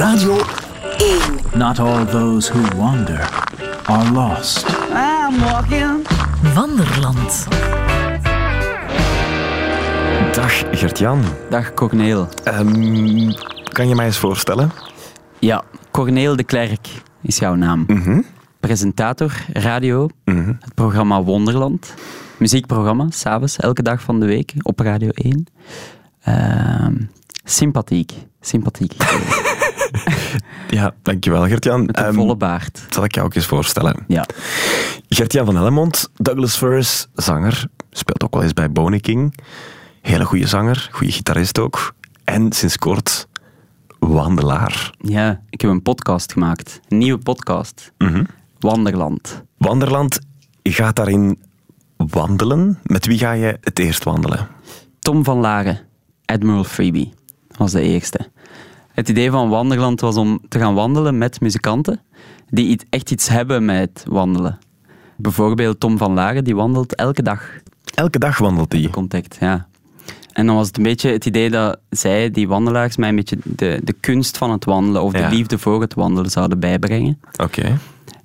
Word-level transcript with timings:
Radio 0.00 0.36
1. 0.98 1.58
Not 1.58 1.78
all 1.78 2.04
those 2.06 2.52
who 2.52 2.60
wander 2.76 3.20
are 3.86 4.10
lost. 4.12 4.66
I'm 4.92 5.40
walking. 5.42 6.06
Wanderland. 6.54 7.46
Dag 10.34 10.64
Gert-Jan. 10.72 11.20
Dag 11.50 11.74
Corneel. 11.74 12.28
Ehm, 12.44 13.32
kan 13.72 13.88
je 13.88 13.94
mij 13.94 14.06
eens 14.06 14.18
voorstellen? 14.18 14.70
Ja, 15.38 15.62
Corneel 15.90 16.36
de 16.36 16.44
Klerk 16.44 16.88
is 17.22 17.38
jouw 17.38 17.54
naam. 17.54 17.84
Mhm. 17.86 18.20
Presentator, 18.60 19.32
radio, 19.52 20.08
Mhm. 20.24 20.52
het 20.60 20.74
programma 20.74 21.22
Wonderland. 21.22 21.94
Muziekprogramma, 22.38 23.06
s'avonds, 23.10 23.56
elke 23.56 23.82
dag 23.82 24.02
van 24.02 24.20
de 24.20 24.26
week 24.26 24.52
op 24.62 24.78
Radio 24.80 25.08
1. 25.14 25.46
Ehm, 26.22 26.94
sympathiek, 27.44 28.12
sympathiek. 28.40 28.94
Ja, 30.70 30.94
dankjewel 31.02 31.46
Gert-Jan. 31.46 31.86
Met 31.86 31.98
een 31.98 32.04
Ehm, 32.04 32.14
volle 32.14 32.36
baard. 32.36 32.82
Zal 32.90 33.04
ik 33.04 33.14
jou 33.14 33.26
ook 33.26 33.34
eens 33.34 33.46
voorstellen? 33.46 33.96
Ja. 34.08 34.26
Gert-Jan 35.08 35.44
van 35.44 35.56
Hellemond, 35.56 36.10
Douglas 36.16 36.56
Furs, 36.56 37.06
zanger. 37.14 37.64
Speelt 37.90 38.22
ook 38.24 38.34
wel 38.34 38.42
eens 38.42 38.52
bij 38.52 38.70
Boney 38.72 39.00
King. 39.00 39.34
Hele 40.00 40.24
goede 40.24 40.46
zanger, 40.46 40.88
goede 40.92 41.12
gitarist 41.12 41.58
ook. 41.58 41.94
En 42.24 42.52
sinds 42.52 42.76
kort 42.76 43.28
wandelaar. 43.98 44.94
ja, 44.98 45.40
ik 45.50 45.60
heb 45.60 45.70
een 45.70 45.82
podcast 45.82 46.32
gemaakt. 46.32 46.80
Een 46.88 46.98
nieuwe 46.98 47.18
podcast. 47.22 47.92
Mhm. 47.98 48.24
Wanderland. 48.58 49.42
Wanderland, 49.58 50.18
je 50.62 50.72
gaat 50.72 50.96
daarin 50.96 51.38
wandelen. 51.96 52.78
Met 52.82 53.06
wie 53.06 53.18
ga 53.18 53.32
je 53.32 53.58
het 53.60 53.78
eerst 53.78 54.04
wandelen? 54.04 54.48
Tom 54.98 55.24
van 55.24 55.38
Laren, 55.38 55.78
Admiral 56.24 56.64
Freebie, 56.64 57.12
was 57.56 57.72
de 57.72 57.80
eerste. 57.82 58.30
Het 58.92 59.08
idee 59.08 59.30
van 59.30 59.48
Wanderland 59.48 60.00
was 60.00 60.16
om 60.16 60.40
te 60.48 60.58
gaan 60.58 60.74
wandelen 60.74 61.18
met 61.18 61.40
muzikanten 61.40 62.00
die 62.50 62.80
echt 62.90 63.10
iets 63.10 63.28
hebben 63.28 63.64
met 63.64 64.04
wandelen. 64.08 64.58
Bijvoorbeeld 65.16 65.80
Tom 65.80 65.98
van 65.98 66.12
Laren, 66.12 66.44
die 66.44 66.56
wandelt 66.56 66.94
elke 66.94 67.22
dag. 67.22 67.42
Elke 67.94 68.18
dag 68.18 68.38
wandelt 68.38 68.72
hij. 68.72 68.88
Contact, 68.90 69.36
ja. 69.40 69.68
En 70.32 70.46
dan 70.46 70.56
was 70.56 70.66
het 70.66 70.76
een 70.76 70.82
beetje 70.82 71.10
het 71.10 71.26
idee 71.26 71.50
dat 71.50 71.78
zij, 71.90 72.30
die 72.30 72.48
wandelaars, 72.48 72.96
mij 72.96 73.08
een 73.08 73.16
beetje 73.16 73.38
de, 73.42 73.80
de 73.84 73.92
kunst 73.92 74.38
van 74.38 74.50
het 74.50 74.64
wandelen 74.64 75.02
of 75.02 75.12
de 75.12 75.28
liefde 75.30 75.58
voor 75.58 75.80
het 75.80 75.94
wandelen 75.94 76.30
zouden 76.30 76.58
bijbrengen. 76.58 77.20
Oké. 77.36 77.78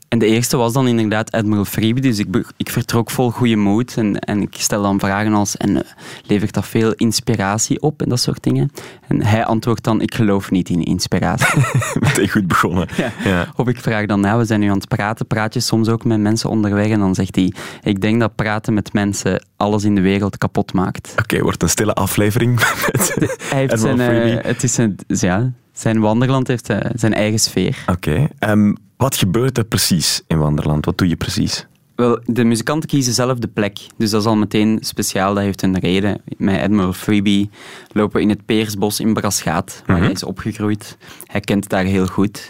En 0.07 0.19
de 0.19 0.25
eerste 0.25 0.57
was 0.57 0.73
dan 0.73 0.87
inderdaad 0.87 1.31
Admiral 1.31 1.65
Freebie, 1.65 2.01
dus 2.01 2.19
ik, 2.19 2.27
ik 2.57 2.69
vertrok 2.69 3.11
vol 3.11 3.31
goede 3.31 3.55
moed 3.55 3.97
en, 3.97 4.19
en 4.19 4.41
ik 4.41 4.55
stel 4.57 4.81
dan 4.81 4.99
vragen 4.99 5.33
als, 5.33 5.57
en 5.57 5.83
eh, 5.83 5.89
levert 6.23 6.53
dat 6.53 6.65
veel 6.65 6.93
inspiratie 6.93 7.81
op 7.81 8.01
en 8.01 8.09
dat 8.09 8.19
soort 8.19 8.43
dingen? 8.43 8.71
En 9.07 9.23
hij 9.23 9.45
antwoordt 9.45 9.83
dan, 9.83 10.01
ik 10.01 10.15
geloof 10.15 10.51
niet 10.51 10.69
in 10.69 10.83
inspiratie. 10.83 11.63
Meteen 11.99 12.29
goed 12.29 12.47
begonnen. 12.47 12.87
Ja. 12.97 13.11
Ja. 13.23 13.47
Of 13.55 13.67
ik 13.67 13.79
vraag 13.79 14.05
dan, 14.05 14.19
nou, 14.19 14.39
we 14.39 14.45
zijn 14.45 14.59
nu 14.59 14.69
aan 14.69 14.77
het 14.77 14.87
praten, 14.87 15.27
praat 15.27 15.53
je 15.53 15.59
soms 15.59 15.89
ook 15.89 16.03
met 16.03 16.19
mensen 16.19 16.49
onderweg? 16.49 16.87
En 16.87 16.99
dan 16.99 17.15
zegt 17.15 17.35
hij, 17.35 17.53
ik 17.83 18.01
denk 18.01 18.19
dat 18.19 18.35
praten 18.35 18.73
met 18.73 18.93
mensen 18.93 19.45
alles 19.57 19.83
in 19.83 19.95
de 19.95 20.01
wereld 20.01 20.37
kapot 20.37 20.73
maakt. 20.73 21.13
Oké, 21.17 21.41
wordt 21.41 21.63
een 21.63 21.69
stille 21.69 21.93
aflevering. 21.93 22.55
Met... 22.91 23.15
Hij 23.49 23.59
heeft 23.59 23.73
Admiral 23.73 23.97
zijn, 23.97 24.39
eh, 24.39 24.45
het 24.45 24.63
is 24.63 24.77
een, 24.77 24.99
ja, 25.07 25.51
zijn 25.73 25.99
wanderland 25.99 26.47
heeft 26.47 26.69
eh, 26.69 26.77
zijn 26.93 27.13
eigen 27.13 27.39
sfeer. 27.39 27.83
Oké. 27.87 28.27
ehm, 28.39 28.73
wat 28.97 29.15
gebeurt 29.15 29.57
er 29.57 29.65
precies 29.65 30.23
in 30.27 30.37
Wanderland? 30.39 30.85
Wat 30.85 30.97
doe 30.97 31.07
je 31.07 31.15
precies? 31.15 31.67
Wel, 31.95 32.19
de 32.25 32.43
muzikanten 32.43 32.89
kiezen 32.89 33.13
zelf 33.13 33.37
de 33.39 33.47
plek. 33.47 33.77
Dus 33.97 34.09
dat 34.09 34.21
is 34.21 34.27
al 34.27 34.35
meteen 34.35 34.77
speciaal, 34.81 35.33
dat 35.33 35.43
heeft 35.43 35.61
een 35.61 35.79
reden. 35.79 36.21
Met 36.37 36.61
Admiral 36.61 36.93
Freebie 36.93 37.49
lopen 37.91 38.15
we 38.15 38.21
in 38.21 38.29
het 38.29 38.45
Peersbos 38.45 38.99
in 38.99 39.13
Braschaat, 39.13 39.83
waar 39.85 39.95
Mhm. 39.95 40.05
hij 40.05 40.13
is 40.15 40.23
opgegroeid. 40.23 40.97
Hij 41.25 41.39
kent 41.41 41.69
daar 41.69 41.83
heel 41.83 42.07
goed. 42.07 42.49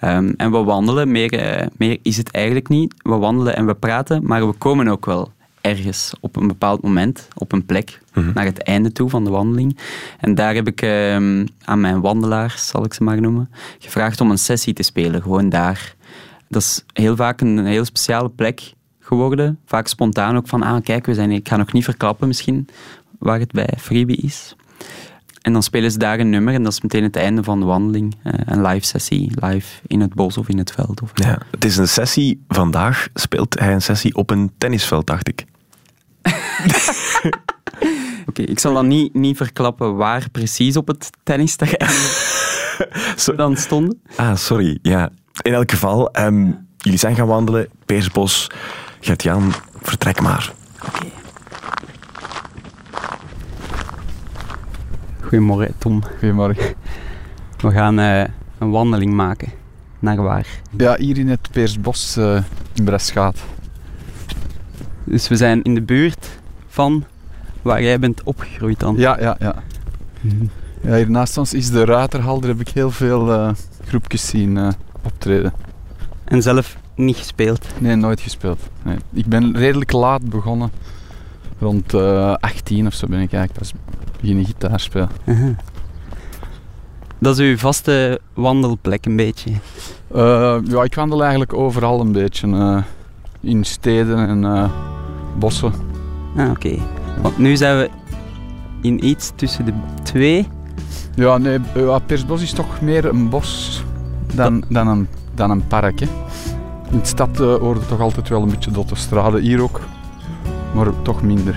Ehm, 0.00 0.32
en 0.36 0.50
we 0.50 0.58
wandelen, 0.58 1.10
meer, 1.10 1.32
eh, 1.32 1.66
meer 1.76 1.98
is 2.02 2.16
het 2.16 2.30
eigenlijk 2.30 2.68
niet. 2.68 2.94
We 3.02 3.14
wandelen 3.16 3.56
en 3.56 3.66
we 3.66 3.74
praten, 3.74 4.20
maar 4.24 4.46
we 4.46 4.52
komen 4.52 4.88
ook 4.88 5.06
wel 5.06 5.32
ergens 5.64 6.12
op 6.20 6.36
een 6.36 6.46
bepaald 6.46 6.82
moment, 6.82 7.28
op 7.34 7.52
een 7.52 7.66
plek, 7.66 8.02
Mhm. 8.14 8.30
naar 8.34 8.44
het 8.44 8.62
einde 8.62 8.92
toe 8.92 9.08
van 9.10 9.24
de 9.24 9.30
wandeling. 9.30 9.78
En 10.20 10.34
daar 10.34 10.54
heb 10.54 10.66
ik 10.66 10.82
ehm, 10.82 11.46
aan 11.64 11.80
mijn 11.80 12.00
wandelaars, 12.00 12.66
zal 12.66 12.84
ik 12.84 12.94
ze 12.94 13.02
maar 13.02 13.20
noemen, 13.20 13.50
gevraagd 13.78 14.20
om 14.20 14.30
een 14.30 14.38
sessie 14.38 14.72
te 14.74 14.82
spelen, 14.82 15.22
gewoon 15.22 15.48
daar. 15.48 15.94
Dat 16.48 16.62
is 16.62 16.84
heel 16.92 17.16
vaak 17.16 17.40
een 17.40 17.66
heel 17.66 17.84
speciale 17.84 18.28
plek 18.28 18.72
geworden. 19.00 19.58
Vaak 19.66 19.86
spontaan 19.86 20.36
ook 20.36 20.48
van, 20.48 20.62
ah 20.62 20.82
kijk, 20.82 21.06
we 21.06 21.14
zijn, 21.14 21.30
ik 21.30 21.48
ga 21.48 21.56
nog 21.56 21.72
niet 21.72 21.84
verklappen 21.84 22.26
misschien 22.28 22.68
waar 23.18 23.38
het 23.38 23.52
bij 23.52 23.68
Freebie 23.78 24.16
is. 24.16 24.56
En 25.42 25.52
dan 25.52 25.62
spelen 25.62 25.90
ze 25.90 25.98
daar 25.98 26.18
een 26.20 26.30
nummer 26.30 26.54
en 26.54 26.62
dat 26.62 26.72
is 26.72 26.80
meteen 26.80 27.02
het 27.02 27.16
einde 27.16 27.42
van 27.42 27.60
de 27.60 27.66
wandeling. 27.66 28.14
Eh, 28.22 28.32
een 28.44 28.62
live 28.66 28.86
sessie, 28.86 29.30
live 29.34 29.80
in 29.86 30.00
het 30.00 30.14
bos 30.14 30.38
of 30.38 30.48
in 30.48 30.58
het 30.58 30.70
veld. 30.70 31.02
Of 31.02 31.10
Ja, 31.14 31.38
het 31.50 31.64
is 31.64 31.76
een 31.76 31.88
sessie. 31.88 32.44
Vandaag 32.48 33.08
speelt 33.14 33.58
hij 33.58 33.72
een 33.72 33.82
sessie 33.82 34.14
op 34.14 34.30
een 34.30 34.50
tennisveld, 34.58 35.06
dacht 35.06 35.28
ik. 35.28 35.44
Oké, 38.28 38.42
ik 38.42 38.58
zal 38.58 38.74
dan 38.74 38.86
niet, 38.86 39.14
niet 39.14 39.36
verklappen 39.36 39.96
waar 39.96 40.30
precies 40.30 40.76
op 40.76 40.88
het 40.88 41.10
tennisterrein 41.22 41.94
dan 43.36 43.56
stonden. 43.56 44.00
Ah, 44.16 44.36
sorry. 44.36 44.78
Ja. 44.82 45.10
In 45.42 45.52
elk 45.52 45.70
geval, 45.70 46.10
ehm, 46.10 46.50
jullie 46.76 46.98
zijn 46.98 47.14
gaan 47.14 47.26
wandelen. 47.26 47.68
Peersbos. 47.86 48.46
Gert-Jan, 49.00 49.52
vertrek 49.82 50.20
maar. 50.20 50.52
Goedemorgen, 55.20 55.74
Tom. 55.78 56.02
Goedemorgen. 56.18 56.74
We 57.56 57.70
gaan 57.70 57.98
eh, 57.98 58.24
een 58.58 58.70
wandeling 58.70 59.12
maken. 59.12 59.52
Naar 59.98 60.22
waar? 60.22 60.46
Ja, 60.76 60.96
hier 60.96 61.18
in 61.18 61.28
het 61.28 61.48
Peersbos 61.50 62.16
eh 62.16 62.42
in 62.74 62.84
Breschaat. 62.84 63.38
Dus 65.04 65.28
we 65.28 65.36
zijn 65.36 65.62
in 65.62 65.74
de 65.74 65.82
buurt 65.82 66.38
van 66.66 67.04
waar 67.62 67.82
jij 67.82 67.98
bent 67.98 68.22
opgegroeid 68.22 68.80
dan. 68.80 68.96
Ja, 68.96 69.20
ja, 69.20 69.36
ja. 69.38 69.54
ja. 70.80 70.96
Hier 70.96 71.10
naast 71.10 71.38
ons 71.38 71.54
is 71.54 71.70
de 71.70 71.84
Ruiterhal. 71.84 72.40
Daar 72.40 72.50
heb 72.50 72.60
ik 72.60 72.68
heel 72.68 72.90
veel 72.90 73.32
eh, 73.32 73.50
groepjes 73.84 74.26
zien 74.26 74.56
eh, 74.56 74.68
optreden. 75.02 75.52
En 76.24 76.42
zelf 76.42 76.76
niet 76.94 77.16
gespeeld. 77.16 77.66
Nee, 77.78 77.96
nooit 77.96 78.20
gespeeld. 78.20 78.60
Nee. 78.82 78.96
Ik 79.12 79.26
ben 79.26 79.56
redelijk 79.56 79.92
laat 79.92 80.28
begonnen. 80.28 80.70
Rond 81.58 81.94
eh 81.94 82.34
18 82.40 82.86
of 82.86 82.94
zo 82.94 83.06
ben 83.06 83.20
ik 83.20 83.32
eigenlijk 83.32 83.58
pas 83.58 83.72
beginnen 84.20 84.44
gitaar 84.44 84.80
spelen. 84.80 85.08
Aha. 85.26 85.54
Dat 87.18 87.38
is 87.38 87.46
uw 87.46 87.56
vaste 87.56 88.20
wandelplek 88.34 89.06
een 89.06 89.16
beetje. 89.16 89.50
Ja, 90.64 90.82
ik 90.82 90.94
wandel 90.94 91.20
eigenlijk 91.20 91.52
overal 91.52 92.00
een 92.00 92.12
beetje. 92.12 92.82
in 93.40 93.64
steden 93.64 94.28
en 94.28 94.70
bossen. 95.38 95.72
Ah, 96.36 96.50
oké. 96.50 96.76
Want 97.22 97.38
nu 97.38 97.56
zijn 97.56 97.78
we 97.78 97.90
in 98.82 99.06
iets 99.06 99.32
tussen 99.34 99.64
de 99.64 99.72
twee. 100.02 100.48
Ja, 101.14 101.38
nee, 101.38 101.58
eh, 101.74 101.82
ja, 101.86 101.98
Peersbos 101.98 102.42
is 102.42 102.52
toch 102.52 102.80
meer 102.80 103.04
een 103.04 103.28
bos 103.28 103.84
dan, 104.34 104.64
dan, 104.68 104.88
een, 104.88 105.08
dan 105.34 105.50
een 105.50 105.66
park. 105.66 106.00
Hè. 106.00 106.06
In 106.90 106.98
de 106.98 107.06
stad 107.06 107.40
eh 107.40 107.54
hoorde 107.54 107.86
toch 107.86 108.00
altijd 108.00 108.28
wel 108.28 108.42
een 108.42 108.48
beetje 108.50 108.70
dotte 108.70 108.94
straden, 108.94 109.40
hier 109.40 109.62
ook. 109.62 109.80
Maar 110.74 110.86
toch 111.02 111.22
minder. 111.22 111.54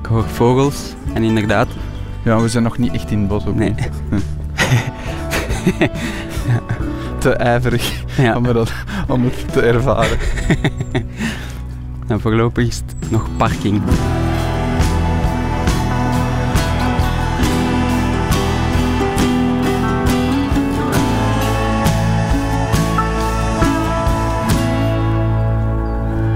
Ik 0.00 0.06
hoor 0.08 0.24
vogels 0.28 0.94
en 1.12 1.22
inderdaad, 1.22 1.68
Ja, 2.22 2.40
we 2.40 2.48
zijn 2.48 2.62
nog 2.62 2.78
niet 2.78 2.92
echt 2.92 3.10
in 3.10 3.18
het 3.18 3.28
bos 3.28 3.46
ook. 3.46 3.54
nee. 3.54 3.74
Te 7.18 7.30
ijverig 7.32 8.02
Ja. 8.16 8.36
om, 8.36 8.42
dat- 8.42 8.72
om 9.08 9.24
het 9.24 9.52
te 9.52 9.60
ervaren. 9.60 10.18
Nou, 12.06 12.20
voorlopig 12.20 12.66
is 12.66 12.76
het 12.76 13.10
nog 13.10 13.28
parking. 13.36 13.82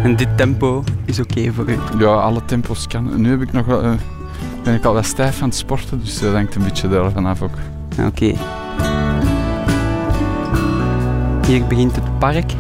En 0.03 0.17
dit 0.17 0.37
tempo 0.37 0.85
is 1.05 1.21
oké 1.21 1.53
voor 1.53 1.69
u. 1.69 1.79
Ja, 1.99 2.07
alle 2.07 2.45
tempos 2.45 2.87
kan. 2.87 3.21
Nu 3.21 3.31
heb 3.31 3.41
ik 3.41 3.53
nog 3.53 3.67
wel, 3.67 3.83
eh, 3.83 3.93
ben 4.63 4.75
ik 4.75 4.85
al 4.85 4.95
wat 4.95 5.05
stijf 5.05 5.43
aan 5.43 5.49
het 5.49 5.57
sporten, 5.57 6.01
dus 6.01 6.21
dat 6.21 6.33
hangt 6.33 6.55
een 6.55 6.63
beetje 6.63 6.89
daarvan 6.89 7.27
af 7.27 7.43
ook. 7.43 7.55
Oké. 8.07 8.33
Hier 11.47 11.67
begint 11.67 11.95
het 11.95 12.19
park. 12.19 12.53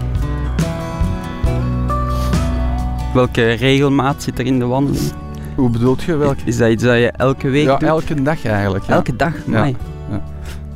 Welke 3.14 3.52
regelmaat 3.52 4.22
zit 4.22 4.38
er 4.38 4.46
in 4.46 4.58
de 4.58 4.64
wandeling? 4.64 5.12
Hoe 5.55 5.70
bedoelt 5.70 6.02
je 6.02 6.16
welke? 6.16 6.40
Is 6.44 6.56
dat 6.56 6.70
iets 6.70 6.82
dat 6.84 6.96
je 6.96 7.10
elke 7.10 7.49
week 7.49 7.66
ja, 7.66 7.81
elke 7.81 8.22
dag 8.22 8.44
eigenlijk. 8.44 8.87
Elke 8.87 9.16
dag? 9.16 9.32
Ja, 9.46 9.64
ja. 9.64 9.75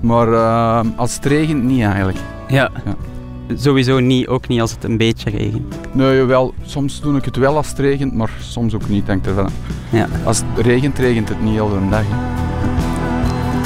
Maar 0.01 0.33
eh, 0.33 0.81
als 0.97 1.15
het 1.15 1.25
regent 1.25 1.63
niet 1.63 1.83
eigenlijk. 1.83 2.19
Ja. 2.49 2.71
Sowieso 3.55 3.99
niet, 3.99 4.29
ook 4.29 4.49
niet 4.49 4.61
als 4.61 4.71
het 4.71 4.85
een 4.85 4.97
beetje 4.97 5.31
regent. 5.31 5.75
Nee, 5.93 6.23
wel. 6.23 6.55
Soms 6.65 7.01
doe 7.01 7.17
ik 7.17 7.25
het 7.25 7.37
wel 7.37 7.57
als 7.57 7.69
het 7.69 7.79
regent, 7.79 8.15
maar 8.15 8.31
soms 8.41 8.75
ook 8.75 8.89
niet, 8.89 9.07
denk 9.07 9.21
ik 9.21 9.27
ervan. 9.27 9.51
Ja. 9.91 10.07
Als 10.25 10.39
het 10.39 10.67
regent, 10.67 10.99
regent 10.99 11.29
het 11.29 11.43
niet 11.43 11.53
heel 11.53 11.73
een 11.73 11.91
dag. 11.91 12.05
Hè. 12.07 12.17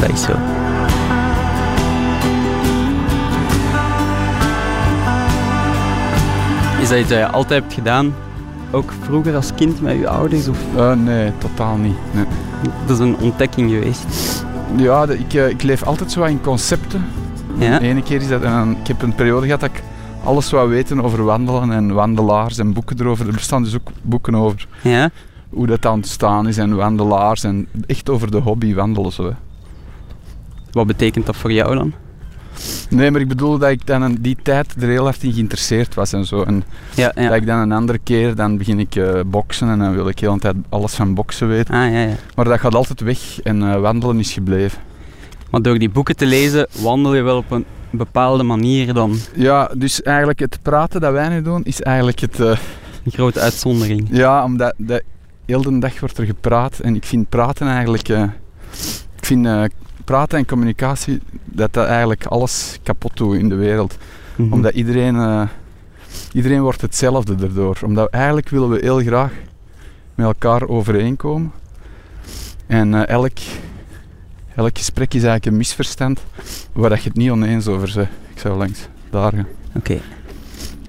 Dat 0.00 0.10
is 0.10 0.22
zo. 0.22 0.32
Is 6.82 6.88
dat 6.88 6.98
iets 6.98 7.08
dat 7.08 7.18
je 7.18 7.26
altijd 7.26 7.62
hebt 7.62 7.74
gedaan? 7.74 8.14
Ook 8.70 8.92
vroeger 9.02 9.34
als 9.34 9.54
kind 9.54 9.80
met 9.80 9.98
je 9.98 10.08
ouders? 10.08 10.48
Of 10.48 10.58
Eh, 10.76 10.92
nee, 10.92 11.32
totaal 11.38 11.76
niet. 11.76 11.96
Nee. 12.12 12.24
dat 12.86 12.96
is 12.98 13.04
een 13.04 13.16
ontdekking 13.16 13.70
geweest? 13.70 14.44
Ja, 14.76 15.04
ik, 15.08 15.34
eh, 15.34 15.48
ik 15.48 15.62
leef 15.62 15.82
altijd 15.82 16.12
zo 16.12 16.24
in 16.24 16.40
concepten. 16.40 17.04
Ja. 17.58 17.78
De 17.78 17.86
ene 17.86 18.02
keer 18.02 18.20
is 18.20 18.28
dat... 18.28 18.42
En 18.42 18.50
dan, 18.52 18.70
ik 18.80 18.86
heb 18.86 19.02
een 19.02 19.14
periode 19.14 19.44
gehad 19.46 19.60
dat 19.60 19.70
ik 19.70 19.82
alles 20.24 20.50
wou 20.50 20.68
weten 20.68 21.02
over 21.02 21.24
wandelen 21.24 21.72
en 21.72 21.94
wandelaars 21.94 22.58
en 22.58 22.72
boeken 22.72 23.00
erover. 23.00 23.26
Er 23.26 23.32
bestaan 23.32 23.62
dus 23.62 23.74
ook 23.74 23.88
boeken 24.02 24.34
over 24.34 24.66
Ja? 24.82 25.10
hoe 25.50 25.66
dat 25.66 25.86
aan 25.86 25.98
het 25.98 26.08
staan 26.08 26.48
is 26.48 26.58
en 26.58 26.76
wandelaars 26.76 27.44
en 27.44 27.68
echt 27.86 28.10
over 28.10 28.30
de 28.30 28.38
hobby 28.38 28.74
wandelen 28.74 29.12
zo. 29.12 29.32
Wat 30.72 30.86
betekent 30.86 31.26
dat 31.26 31.36
voor 31.36 31.52
jou 31.52 31.74
dan? 31.74 31.92
Nee, 32.90 33.10
maar 33.10 33.20
ik 33.20 33.28
bedoel 33.28 33.58
dat 33.58 33.70
ik 33.70 33.86
dan 33.86 34.04
in 34.04 34.16
die 34.20 34.36
tijd 34.42 34.74
er 34.82 34.88
heel 34.88 35.04
hard 35.04 35.22
in 35.22 35.32
geïnteresseerd 35.32 35.94
was 35.94 36.12
en 36.12 36.24
zo. 36.24 36.42
En 36.42 36.64
Ja, 36.94 37.12
ja. 37.14 37.28
dat 37.28 37.36
ik 37.36 37.46
dan 37.46 37.58
een 37.58 37.72
andere 37.72 37.98
keer, 37.98 38.34
dan 38.34 38.58
begin 38.58 38.78
ik 38.80 38.94
eh, 38.96 39.20
boksen 39.26 39.68
en 39.68 39.78
dan 39.78 39.94
wil 39.94 40.08
ik 40.08 40.18
heel 40.18 40.32
de 40.34 40.38
tijd 40.40 40.54
alles 40.68 40.94
van 40.94 41.14
boksen 41.14 41.48
weten. 41.48 41.74
Ah, 41.74 41.92
ja, 41.92 42.00
ja. 42.00 42.14
Maar 42.34 42.44
dat 42.44 42.60
gaat 42.60 42.74
altijd 42.74 43.00
weg 43.00 43.40
en 43.42 43.62
eh, 43.62 43.80
wandelen 43.80 44.18
is 44.18 44.32
gebleven. 44.32 44.78
Maar 45.50 45.62
door 45.62 45.78
die 45.78 45.90
boeken 45.90 46.16
te 46.16 46.26
lezen, 46.26 46.66
wandel 46.82 47.14
je 47.14 47.22
wel 47.22 47.36
op 47.36 47.50
een 47.50 47.64
bepaalde 47.90 48.42
manier 48.42 48.92
dan. 48.94 49.16
Ja, 49.34 49.70
dus 49.76 50.02
eigenlijk 50.02 50.38
het 50.38 50.58
praten 50.62 51.00
dat 51.00 51.12
wij 51.12 51.28
nu 51.28 51.42
doen, 51.42 51.64
is 51.64 51.80
eigenlijk 51.82 52.20
het... 52.20 52.40
eh, 52.40 52.46
Een 53.04 53.12
grote 53.12 53.40
uitzondering. 53.40 54.08
ja, 54.10 54.44
omdat 54.44 54.74
de, 54.76 55.02
heel 55.46 55.62
de 55.62 55.78
dag 55.78 56.00
wordt 56.00 56.18
er 56.18 56.24
gepraat 56.26 56.78
en 56.78 56.94
ik 56.94 57.04
vind 57.04 57.28
praten 57.28 57.66
eigenlijk... 57.68 58.08
ik 58.08 59.24
vind 59.26 59.46
praten 60.06 60.38
en 60.38 60.46
communicatie, 60.46 61.20
dat 61.44 61.72
dat 61.72 61.86
eigenlijk 61.86 62.26
alles 62.26 62.78
kapot 62.82 63.16
doet 63.16 63.36
in 63.36 63.48
de 63.48 63.54
wereld. 63.54 63.96
Mhm. 64.36 64.52
Omdat 64.52 64.74
iedereen, 64.74 65.16
eh, 65.16 65.42
iedereen 66.32 66.60
wordt 66.60 66.80
hetzelfde 66.80 67.34
daardoor. 67.34 67.78
Omdat 67.84 68.10
eigenlijk 68.10 68.48
willen 68.48 68.68
we 68.68 68.78
heel 68.80 69.00
graag 69.00 69.32
met 70.14 70.26
elkaar 70.26 70.68
overeenkomen. 70.68 71.52
En 72.66 72.94
eh, 72.94 73.08
elk, 73.08 73.38
elk 74.54 74.78
gesprek 74.78 75.14
is 75.14 75.22
eigenlijk 75.22 75.46
een 75.46 75.56
misverstand 75.56 76.20
waar 76.72 76.90
dat 76.90 77.02
je 77.02 77.08
het 77.08 77.18
niet 77.18 77.30
oneens 77.30 77.66
over 77.66 77.92
bent. 77.94 78.08
Ik 78.34 78.38
zou 78.38 78.58
langs 78.58 78.88
daar 79.10 79.32
gaan. 79.32 79.46
Oké. 79.74 80.00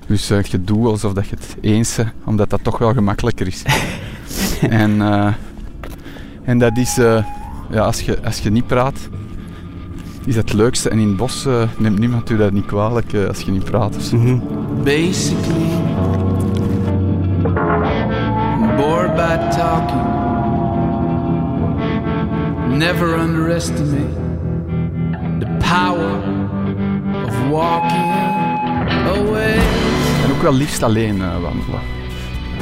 Dus 0.08 0.30
eh, 0.30 0.44
je 0.44 0.64
doet 0.64 0.86
alsof 0.86 1.14
dat 1.14 1.28
je 1.28 1.36
het 1.36 1.56
eens 1.62 1.96
bent, 1.96 2.12
omdat 2.26 2.50
dat 2.50 2.64
toch 2.64 2.78
wel 2.78 2.94
gemakkelijker 2.94 3.48
is. 3.48 3.64
en, 4.82 5.02
en 6.44 6.58
dat 6.58 6.78
is, 6.78 7.00
ja, 7.72 7.82
als 7.82 8.02
je, 8.02 8.18
als 8.24 8.40
je 8.40 8.50
niet 8.52 8.68
praat, 8.68 9.10
is 10.26 10.36
dat 10.36 10.44
het 10.44 10.54
leukste. 10.54 10.90
En 10.90 11.00
in 11.00 11.08
het 11.08 11.18
bos 11.18 11.46
eh, 11.46 11.62
neemt 11.78 12.00
niemand 12.00 12.30
u 12.30 12.38
dat 12.38 12.52
niet 12.52 12.66
kwalijk 12.66 13.14
eh, 13.14 13.26
als 13.28 13.42
je 13.42 13.52
niet 13.52 13.64
praat. 13.64 13.96
of 13.96 14.02
zo. 14.02 14.18
Mhm. 14.18 14.38
Basically, 14.84 15.72
I'm 18.62 18.76
bored 18.76 19.16
by 19.16 19.38
talking. 19.58 20.16
Never 22.78 23.18
underestimate 23.20 24.16
the 25.40 25.48
power 25.60 26.20
of 27.26 27.50
walking 27.50 28.12
away. 29.16 29.54
En 30.26 30.32
ook 30.36 30.42
wel 30.42 30.54
liefst 30.54 30.84
alleen 30.84 31.22
eh, 31.22 31.28
wandelen. 31.42 31.80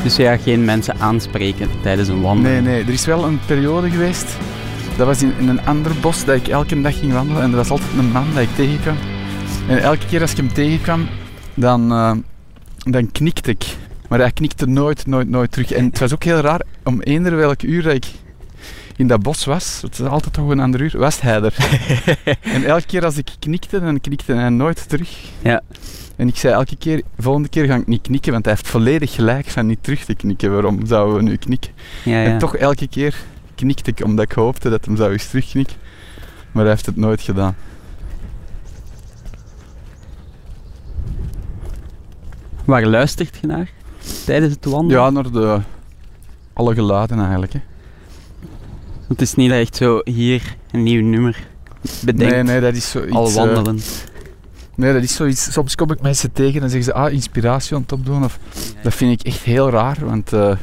Dus 0.04 0.16
ja, 0.16 0.38
geen 0.38 0.66
mensen 0.66 0.96
aanspreken 1.00 1.68
tijdens 1.82 2.08
een 2.08 2.14
Nee, 2.16 2.24
wandeling. 2.24 2.64
nee, 2.66 2.82
er 2.84 2.90
is 2.90 3.06
wel 3.06 3.24
een 3.26 3.40
periode 3.46 3.90
geweest. 3.90 4.38
Dat 4.98 5.08
was 5.08 5.22
in, 5.22 5.34
in 5.40 5.48
een 5.48 5.66
ander 5.66 5.92
bos 6.02 6.26
dat 6.26 6.36
ik 6.36 6.48
elke 6.48 6.82
dag 6.82 7.00
ging 7.00 7.14
wandelen. 7.14 7.42
En 7.42 7.50
er 7.50 7.56
was 7.56 7.70
altijd 7.70 7.90
een 7.98 8.12
man 8.12 8.34
dat 8.34 8.44
ik 8.44 8.56
tegenkwam. 8.56 8.98
En 9.68 9.82
elke 9.82 10.06
keer 10.06 10.22
als 10.22 10.32
ik 10.32 10.38
hem 10.38 10.54
tegenkwam, 10.54 11.08
dan, 11.54 11.92
eh, 11.92 12.12
dan 12.78 13.12
knikte 13.12 13.52
ik. 13.52 13.66
Maar 14.10 14.20
hij 14.20 14.32
knikte 14.32 14.66
nooit, 14.66 15.08
nooit, 15.08 15.30
nooit 15.30 15.52
terug. 15.52 15.72
En 15.72 15.86
het 15.86 16.00
was 16.00 16.14
ook 16.14 16.24
heel 16.24 16.40
raar, 16.40 16.62
om 16.84 17.02
eender 17.02 17.36
welk 17.36 17.62
uur 17.62 17.84
dat 17.84 17.94
ik 17.94 18.06
in 18.96 19.08
dat 19.08 19.22
bos 19.22 19.46
was, 19.46 19.80
het 19.82 20.00
is 20.00 20.06
altijd 20.06 20.34
toch 20.34 20.50
een 20.50 20.60
ander 20.60 20.82
uur, 20.82 20.98
was 20.98 21.22
hij 21.22 21.42
er. 21.42 21.56
en 22.56 22.64
elke 22.64 22.86
keer 22.86 23.06
als 23.06 23.18
ik 23.18 23.28
knikte, 23.40 23.80
dan 23.80 24.02
knikte 24.02 24.34
hij 24.34 24.50
nooit 24.50 24.90
terug. 24.90 25.10
Ja. 25.42 25.62
En 26.16 26.28
ik 26.28 26.36
zei 26.36 26.54
elke 26.54 26.76
keer, 26.76 27.02
volgende 27.18 27.50
keer 27.50 27.66
ga 27.66 27.76
ik 27.76 27.88
niet 27.88 28.02
knikken, 28.02 28.32
want 28.32 28.46
hij 28.46 28.54
heeft 28.54 28.68
volledig 28.68 29.14
gelijk 29.14 29.48
van 29.48 29.66
niet 29.66 29.84
terug 29.84 30.06
te 30.06 30.16
knikken. 30.16 30.52
Waarom 30.52 30.86
zouden 30.86 31.16
we 31.16 31.22
nu 31.22 31.36
knikken? 31.36 31.72
Ja, 32.04 32.22
ja. 32.22 32.28
En 32.28 32.38
toch 32.38 32.56
elke 32.56 32.88
keer 32.88 33.16
knikte 33.56 33.92
ik, 33.92 34.04
omdat 34.04 34.26
ik 34.26 34.32
hoopte 34.32 34.70
dat 34.70 34.86
hem 34.86 34.96
zou 34.96 35.12
eens 35.12 35.28
terugknikken. 35.28 35.76
Maar 36.52 36.64
hij 36.64 36.72
heeft 36.72 36.86
het 36.86 36.96
nooit 36.96 37.22
gedaan. 37.22 37.56
Waar 42.66 42.86
luistert 42.86 43.38
je 43.42 43.48
naar 43.48 43.72
tijdens 44.26 44.54
het 44.54 44.66
wandelen? 44.66 45.02
Ja, 45.02 45.10
naar 45.10 45.32
de, 45.32 45.60
alle 46.54 46.74
geluiden 46.74 47.20
eigenlijk. 47.20 47.54
Hè. 47.54 47.60
Het 49.08 49.22
is 49.22 49.36
niet 49.36 49.50
dat 49.50 49.58
je 49.58 49.64
echt 49.64 49.76
zo 49.76 50.02
hier 50.04 50.56
een 50.72 50.84
nieuw 50.84 51.02
nummer 51.02 51.48
bedenkt. 52.06 52.34
Nee, 52.34 52.44
nee, 52.44 52.62
dat 52.62 52.76
is 52.76 52.90
zoiets... 52.90 53.16
al 53.16 53.28
eh, 53.28 53.34
wandelen. 53.34 53.80
nee, 54.76 54.94
dat 54.94 55.04
is 55.04 55.16
zoiets... 55.16 55.52
Soms 55.52 55.76
kom 55.76 55.92
ik 55.92 56.02
mensen 56.02 56.32
tegen 56.32 56.62
en 56.62 56.70
zeggen 56.70 56.84
ze, 56.84 56.94
ah, 56.94 57.12
inspiratie 57.12 57.76
aan 57.76 57.82
het 57.82 57.92
opdoen. 57.92 58.24
Of, 58.24 58.40
dat 58.84 58.94
vind 58.94 59.20
ik 59.20 59.28
echt 59.28 59.42
heel 59.42 59.70
raar, 59.70 59.98
want 60.06 60.34
eh, 60.34 60.58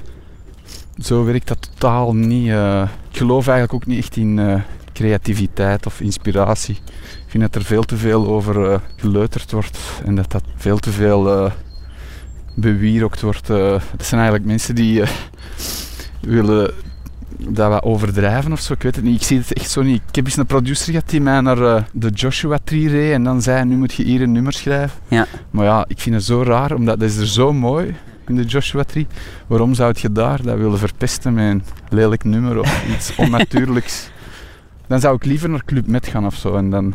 zo 1.05 1.25
werkt 1.25 1.49
dat 1.49 1.69
totaal 1.73 2.15
niet. 2.15 2.49
eh. 2.49 2.89
ik 3.11 3.17
geloof 3.17 3.47
eigenlijk 3.49 3.75
ook 3.83 3.87
niet 3.87 3.99
echt 3.99 4.17
in 4.17 4.39
eh, 4.39 4.61
creativiteit 4.93 5.87
of 5.87 6.01
inspiratie. 6.01 6.75
Ik 6.97 7.29
vind 7.29 7.43
dat 7.43 7.55
er 7.55 7.65
veel 7.65 7.83
te 7.83 7.97
veel 7.97 8.27
over 8.27 8.71
eh, 8.73 8.79
geleuterd 8.97 9.53
wordt 9.53 9.79
en 10.05 10.15
dat 10.15 10.31
dat 10.31 10.43
veel 10.57 10.79
te 10.79 10.91
veel 10.91 11.51
bewierookt 12.55 13.21
wordt. 13.21 13.47
dat 13.47 13.83
zijn 13.99 14.21
eigenlijk 14.21 14.45
mensen 14.45 14.75
die 14.75 15.03
willen 16.21 16.71
dat 17.39 17.69
wat 17.69 17.83
overdrijven 17.83 18.53
of 18.53 18.61
zo. 18.61 18.73
Ik 18.73 18.83
weet 18.83 18.97
het 18.97 19.05
niet. 19.05 19.21
Ik 19.21 19.27
zie 19.27 19.39
het 19.39 19.53
echt 19.53 19.71
zo 19.71 19.83
niet. 19.83 20.03
Ik 20.09 20.15
heb 20.15 20.25
eens 20.25 20.37
een 20.37 20.47
producer 20.47 20.93
gehad 20.93 21.11
die 21.11 21.21
mij 21.21 21.41
naar 21.41 21.87
de 21.93 22.11
Joshua 22.11 22.59
Tree 22.65 22.89
reed 22.89 23.13
en 23.13 23.25
dan 23.25 23.43
zei: 23.43 23.65
Nu 23.65 23.77
moet 23.77 23.93
je 23.93 24.03
hier 24.05 24.23
een 24.23 24.33
nummer 24.33 24.53
schrijven. 24.53 24.99
Ja. 25.09 25.27
Maar 25.51 25.65
ja, 25.65 25.85
ik 25.89 26.01
vind 26.01 26.15
het 26.15 26.25
zo 26.25 26.43
raar, 26.43 26.75
omdat 26.75 27.01
dat 27.01 27.09
is 27.09 27.17
er 27.17 27.29
zo 27.29 27.53
mooi 27.53 27.95
in 28.33 28.43
de 28.43 28.49
Joshua 28.49 28.83
Tree. 28.83 29.07
Waarom 29.47 29.75
zou 29.75 29.95
je 29.97 30.13
daar 30.13 30.43
dat 30.43 30.57
willen 30.57 30.79
verpesten 30.79 31.35
met 31.35 31.45
een 31.45 31.63
lelijk 31.89 32.25
nummer 32.25 32.59
of 32.59 32.85
iets 32.95 33.17
onnatuurlijks? 33.17 34.11
Dan 34.87 35.01
zou 35.01 35.17
ik 35.17 35.25
liever 35.25 35.49
naar 35.49 35.65
Club 35.65 35.87
Met 35.87 36.07
gaan 36.07 36.27
of 36.27 36.35
zo. 36.35 36.57
En 36.57 36.71
dan, 36.71 36.95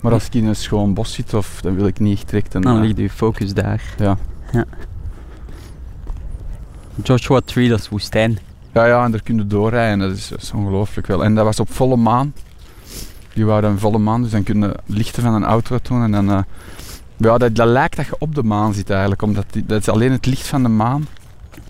maar 0.00 0.12
als 0.12 0.26
ik 0.26 0.34
in 0.34 0.46
een 0.46 0.56
schoon 0.56 0.94
bos 0.94 1.12
zit, 1.12 1.34
of, 1.34 1.60
dan 1.60 1.74
wil 1.74 1.86
ik 1.86 1.98
niet 1.98 2.18
echt 2.18 2.30
direct 2.30 2.54
een. 2.54 2.62
Dan 2.62 2.76
eh, 2.76 2.82
ligt 2.82 2.98
je 2.98 3.10
focus 3.10 3.54
daar. 3.54 3.82
Ja. 3.98 4.18
ja. 4.52 4.64
Joshua 7.02 7.40
Tree, 7.44 7.68
dat 7.68 7.78
is 7.78 7.88
woestijn. 7.88 8.38
Ja, 8.72 8.86
ja, 8.86 9.04
en 9.04 9.10
daar 9.10 9.22
kun 9.22 9.36
je 9.36 9.46
doorrijden. 9.46 9.98
Dat 9.98 10.16
is, 10.16 10.28
dat 10.28 10.42
is 10.42 10.52
ongelooflijk 10.52 11.06
wel. 11.06 11.24
En 11.24 11.34
dat 11.34 11.44
was 11.44 11.60
op 11.60 11.72
volle 11.72 11.96
maan. 11.96 12.34
Die 13.32 13.46
waren 13.46 13.70
een 13.70 13.78
volle 13.78 13.98
maan, 13.98 14.22
dus 14.22 14.30
dan 14.30 14.42
kun 14.42 14.60
je 14.60 14.74
lichten 14.86 15.22
van 15.22 15.34
een 15.34 15.44
auto 15.44 15.78
doen. 15.82 16.02
En 16.02 16.10
dan, 16.10 16.30
eh, 16.30 16.38
ja, 17.18 17.38
dat, 17.38 17.54
dat 17.56 17.66
lijkt 17.68 17.96
dat 17.96 18.06
je 18.06 18.14
op 18.18 18.34
de 18.34 18.42
maan 18.42 18.74
zit 18.74 18.90
eigenlijk, 18.90 19.22
omdat 19.22 19.44
die, 19.50 19.66
dat 19.66 19.80
is 19.80 19.88
alleen 19.88 20.12
het 20.12 20.26
licht 20.26 20.46
van 20.46 20.62
de 20.62 20.68
maan. 20.68 21.06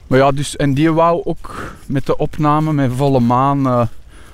Maar 0.06 0.18
ja, 0.18 0.30
dus, 0.30 0.56
en 0.56 0.74
die 0.74 0.92
wou 0.92 1.20
ook 1.24 1.72
met 1.86 2.06
de 2.06 2.16
opname 2.16 2.72
met 2.72 2.90
volle 2.96 3.20
maan 3.20 3.66
eh, 3.66 3.82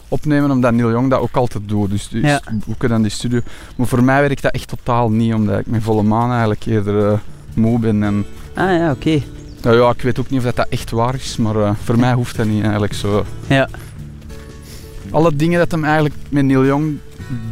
opnemen, 0.08 0.50
omdat 0.50 0.72
Neil 0.72 0.90
Young 0.90 1.10
dat 1.10 1.20
ook 1.20 1.36
altijd 1.36 1.68
doet. 1.68 1.90
Dus, 1.90 2.08
dus 2.08 2.22
Ja. 2.22 2.40
boeken 2.66 2.88
dan 2.88 3.02
die 3.02 3.10
studio. 3.10 3.40
Maar 3.76 3.86
voor 3.86 4.02
mij 4.04 4.20
werkt 4.20 4.42
dat 4.42 4.52
echt 4.54 4.68
totaal 4.68 5.10
niet, 5.10 5.34
omdat 5.34 5.58
ik 5.58 5.66
met 5.66 5.82
volle 5.82 6.02
maan 6.02 6.30
eigenlijk 6.30 6.64
eerder 6.66 7.10
eh, 7.12 7.18
moe 7.54 7.78
ben. 7.78 8.02
En, 8.02 8.26
Ah 8.54 8.70
ja, 8.70 8.90
oké. 8.90 9.22
nou 9.62 9.76
ja, 9.76 9.90
ik 9.90 10.02
weet 10.02 10.18
ook 10.18 10.30
niet 10.30 10.38
of 10.38 10.44
dat, 10.44 10.56
dat 10.56 10.66
echt 10.68 10.90
waar 10.90 11.14
is, 11.14 11.36
maar 11.36 11.56
eh, 11.56 11.70
voor 11.84 11.98
mij 11.98 12.12
hoeft 12.12 12.36
dat 12.36 12.46
niet 12.46 12.62
eigenlijk 12.62 12.94
zo. 12.94 13.24
Ja. 13.46 13.68
Alle 15.10 15.36
dingen 15.36 15.58
dat 15.58 15.70
hem 15.70 15.84
eigenlijk 15.84 16.14
met 16.28 16.44
Neil 16.44 16.64
Young, 16.64 16.96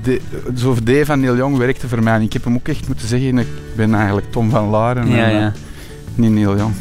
de, 0.03 0.21
zo 0.57 0.77
deed 0.83 1.07
van 1.07 1.21
Neil 1.21 1.37
Young, 1.37 1.57
werkte 1.57 1.89
voor 1.89 2.03
mij. 2.03 2.23
Ik 2.23 2.33
heb 2.33 2.45
hem 2.45 2.55
ook 2.55 2.69
echt 2.69 2.87
moeten 2.87 3.09
zeggen, 3.09 3.39
ik 3.39 3.47
ben 3.77 3.95
eigenlijk 3.95 4.31
Tom 4.31 4.51
van 4.51 4.69
Laren 4.69 5.09
Ja, 5.09 5.25
en 5.25 5.31
eh, 5.31 5.41
ja. 5.41 5.53
niet 6.15 6.31
Neil 6.31 6.57
Young. 6.57 6.75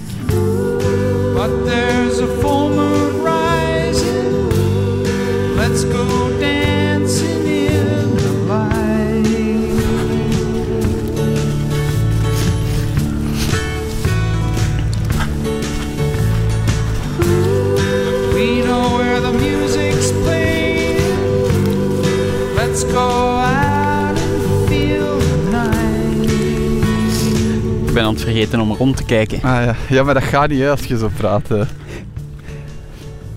Om 28.59 28.71
rond 28.73 28.97
te 28.97 29.03
kijken. 29.03 29.37
Ah, 29.37 29.63
ja. 29.65 29.75
ja, 29.89 30.03
maar 30.03 30.13
dat 30.13 30.23
gaat 30.23 30.49
niet 30.49 30.59
hè, 30.59 30.69
als 30.69 30.83
je 30.83 30.97
zo 30.97 31.09
praat. 31.17 31.51
eh. 31.51 31.61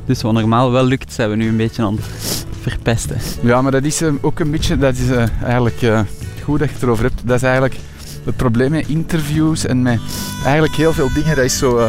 Dus 0.07 0.23
wat 0.23 0.33
normaal 0.33 0.71
wel 0.71 0.85
lukt, 0.85 1.13
zijn 1.13 1.31
we 1.31 1.37
nu 1.37 1.49
een 1.49 1.57
beetje 1.57 1.83
aan 1.83 1.95
het 1.97 2.47
verpesten. 2.61 3.17
Ja, 3.43 3.63
maar 3.63 3.73
dat 3.73 3.85
is 3.85 4.01
eh, 4.03 4.13
ook 4.21 4.39
een 4.41 4.51
beetje, 4.51 4.77
dat 4.79 4.97
is 4.97 5.09
eh, 5.11 5.25
eigenlijk 5.43 5.83
eh, 5.83 6.01
goed 6.43 6.59
dat 6.59 6.69
je 6.69 6.75
het 6.75 6.83
erover 6.83 7.05
hebt. 7.05 7.23
Dat 7.25 7.37
is 7.37 7.43
eigenlijk 7.43 7.77
het 8.25 8.37
probleem 8.37 8.71
met 8.71 8.89
interviews 8.89 9.67
en 9.67 9.83
met 9.83 9.99
eigenlijk 10.45 10.75
heel 10.75 10.93
veel 10.93 11.13
dingen, 11.15 11.37
dat 11.37 11.45
is 11.45 11.59
zo... 11.59 11.79
eh, 11.79 11.87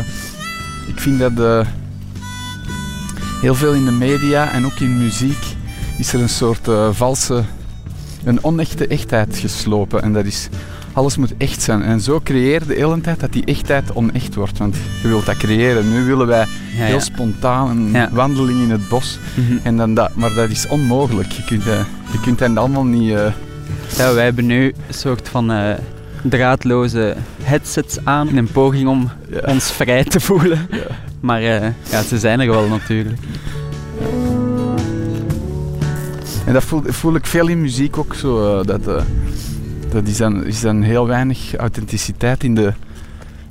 ik 0.87 0.99
vind 0.99 1.19
dat 1.19 1.65
heel 3.41 3.55
veel 3.55 3.73
in 3.73 3.85
de 3.85 3.91
media 3.91 4.51
en 4.51 4.65
ook 4.65 4.79
in 4.79 4.97
muziek 4.97 5.43
is 5.97 6.13
er 6.13 6.21
een 6.21 6.29
soort 6.29 6.67
valse, 6.91 7.43
een 8.23 8.43
onechte 8.43 8.87
echtheid 8.87 9.37
geslopen. 9.37 10.01
En 10.01 10.13
dat 10.13 10.25
is, 10.25 10.49
alles 10.95 11.17
moet 11.17 11.33
echt 11.37 11.61
zijn. 11.61 11.81
En 11.81 12.01
zo 12.01 12.19
creëer 12.23 12.67
de 12.67 12.73
hele 12.73 13.01
tijd 13.01 13.19
dat 13.19 13.33
die 13.33 13.45
echtheid 13.45 13.93
onecht 13.93 14.35
wordt. 14.35 14.57
Want 14.57 14.75
je 15.01 15.07
wilt 15.07 15.25
dat 15.25 15.37
creëren. 15.37 15.89
Nu 15.91 16.03
willen 16.03 16.27
wij 16.27 16.39
Ja, 16.77 16.83
heel 16.83 16.93
ja. 16.95 16.99
spontaan 16.99 17.69
een 17.69 17.91
Ja. 17.91 18.09
wandeling 18.11 18.61
in 18.61 18.69
het 18.71 18.87
bos. 18.89 19.19
Mhm. 19.35 19.57
En 19.63 19.77
dan 19.77 19.93
dat, 19.93 20.15
maar 20.15 20.33
dat 20.33 20.49
is 20.49 20.67
onmogelijk. 20.67 21.31
Je 21.31 21.43
kunt, 21.43 21.65
dat- 21.65 21.85
je 22.11 22.19
kunt 22.21 22.39
dat 22.39 22.57
allemaal 22.57 22.85
niet... 22.85 23.11
eh, 23.13 23.31
Ja, 23.97 24.13
wij 24.13 24.23
hebben 24.23 24.45
nu 24.45 24.65
een 24.87 24.93
soort 24.93 25.29
van 25.29 25.51
eh, 25.51 25.73
draadloze 26.23 27.15
headsets 27.43 27.97
aan 28.03 28.29
in 28.29 28.37
een 28.37 28.51
poging 28.51 28.87
om 28.87 29.09
ja. 29.29 29.39
ons 29.45 29.71
vrij 29.71 30.03
te 30.03 30.19
voelen. 30.19 30.67
Ja. 30.71 30.77
Maar 31.19 31.41
eh, 31.41 31.67
ja, 31.89 32.01
ze 32.01 32.19
zijn 32.19 32.39
er 32.39 32.49
wel 32.49 32.67
natuurlijk. 32.67 33.17
En 36.45 36.53
dat 36.53 36.63
voel, 36.63 36.81
voel 36.85 37.15
ik 37.15 37.25
veel 37.25 37.47
in 37.47 37.61
muziek 37.61 37.97
ook 37.97 38.15
zo. 38.15 38.59
eh, 38.59 38.65
dat, 38.65 38.87
eh, 38.87 39.01
dat 39.95 40.07
is, 40.07 40.17
dan, 40.17 40.45
is 40.45 40.61
dan 40.61 40.81
heel 40.81 41.07
weinig 41.07 41.55
authenticiteit 41.55 42.43
in, 42.43 42.55
de, 42.55 42.73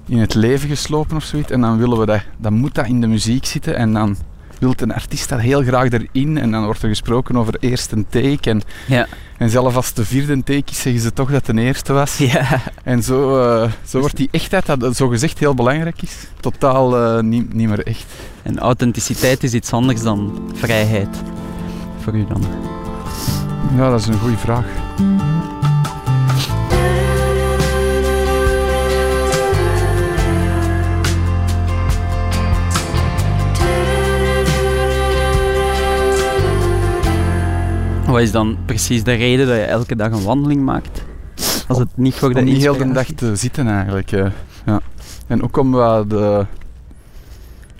in 0.06 0.18
het 0.18 0.34
leven 0.34 0.68
geslopen 0.68 1.16
of 1.16 1.24
zoiets. 1.24 1.50
En 1.50 1.60
dan 1.60 1.78
willen 1.78 1.98
we 1.98 2.06
dat, 2.06 2.20
dan 2.38 2.52
moet 2.52 2.74
dat 2.74 2.86
in 2.86 3.00
de 3.00 3.06
muziek 3.06 3.44
zitten. 3.44 3.76
En 3.76 3.92
dan 3.92 4.16
wil 4.58 4.72
een 4.76 4.92
artiest 4.92 5.28
dat 5.28 5.40
heel 5.40 5.62
graag 5.62 5.90
erin. 5.90 6.38
En 6.38 6.50
dan 6.50 6.64
wordt 6.64 6.82
er 6.82 6.88
gesproken 6.88 7.36
over 7.36 7.54
eerst 7.60 7.92
een 7.92 8.06
take. 8.08 8.50
En, 8.50 8.62
Ja. 8.86 9.06
en 9.38 9.50
zelfs 9.50 9.76
als 9.76 9.92
de 9.92 10.04
vierde 10.04 10.42
take 10.42 10.70
is, 10.70 10.80
zeggen 10.80 11.02
ze 11.02 11.12
toch 11.12 11.30
dat 11.30 11.46
het 11.46 11.56
de 11.56 11.62
eerste 11.62 11.92
was. 11.92 12.18
Ja. 12.18 12.60
En 12.84 13.02
zo, 13.02 13.42
eh, 13.42 13.70
zo 13.86 14.00
wordt 14.00 14.16
die 14.16 14.28
echtheid, 14.30 14.80
dat 14.80 14.96
zo 14.96 15.08
gezegd 15.08 15.38
heel 15.38 15.54
belangrijk 15.54 16.02
is, 16.02 16.16
totaal 16.40 16.96
eh, 16.98 17.22
niet, 17.22 17.54
niet 17.54 17.68
meer 17.68 17.86
echt. 17.86 18.04
En 18.42 18.58
authenticiteit 18.58 19.42
is 19.42 19.52
iets 19.54 19.72
anders 19.72 20.02
dan 20.02 20.50
vrijheid. 20.54 21.08
Voor 22.00 22.14
u 22.14 22.26
dan. 22.28 22.42
Ja, 23.76 23.90
dat 23.90 24.00
is 24.00 24.06
een 24.06 24.18
goede 24.18 24.36
vraag. 24.36 24.66
Wat 38.14 38.22
is 38.22 38.32
dan 38.32 38.56
precies 38.66 39.02
de 39.04 39.12
reden 39.12 39.46
dat 39.46 39.56
je 39.56 39.62
elke 39.62 39.96
dag 39.96 40.10
een 40.12 40.22
wandeling 40.22 40.62
maakt? 40.64 41.04
Als 41.68 41.78
het 41.78 41.88
niet 41.94 42.14
voor 42.14 42.32
de 42.32 42.38
Om 42.38 42.44
niet 42.44 42.62
heel 42.62 42.76
de 42.76 42.92
dag 42.92 43.06
te 43.06 43.36
zitten 43.36 43.68
eigenlijk. 43.68 44.12
eh. 44.12 44.26
ja. 44.66 44.80
En 45.26 45.42
ook 45.42 45.56
om 45.56 45.70
wat 45.70 46.10
de 46.10 46.46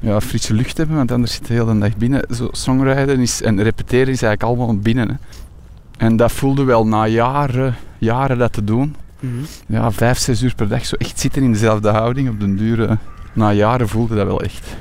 ja, 0.01 0.21
frisse 0.21 0.55
lucht 0.55 0.75
te 0.75 0.81
hebben, 0.81 0.97
want 0.97 1.13
anders 1.13 1.33
zit 1.33 1.49
je 1.49 1.55
de 1.55 1.61
hele 1.61 1.79
dag 1.79 1.97
binnen. 1.97 2.25
Zo, 2.35 2.49
songwriten 2.53 3.21
is, 3.21 3.43
en 3.43 3.63
repeteren 3.63 4.13
is 4.13 4.23
eigenlijk 4.23 4.43
allemaal 4.43 4.79
binnen. 4.79 5.09
Hè. 5.09 5.15
En 6.07 6.17
dat 6.17 6.33
voelde 6.33 6.65
wel 6.65 6.87
na 6.87 7.07
jaren, 7.07 7.75
jaren 7.99 8.39
dat 8.39 8.53
te 8.53 8.65
doen. 8.65 8.97
Mhm. 9.21 9.33
Ja, 9.67 9.91
vijf, 9.93 10.19
zes 10.19 10.43
uur 10.43 10.55
per 10.55 10.69
dag 10.69 10.87
zo 10.87 10.97
echt 10.97 11.21
zitten 11.21 11.43
in 11.43 11.53
dezelfde 11.53 11.89
houding 11.91 12.29
op 12.29 12.41
den 12.41 12.57
duur. 12.57 12.89
eh, 12.89 12.97
na 13.33 13.53
jaren 13.53 13.89
voelde 13.89 14.15
dat 14.15 14.27
wel 14.27 14.43
echt. 14.43 14.77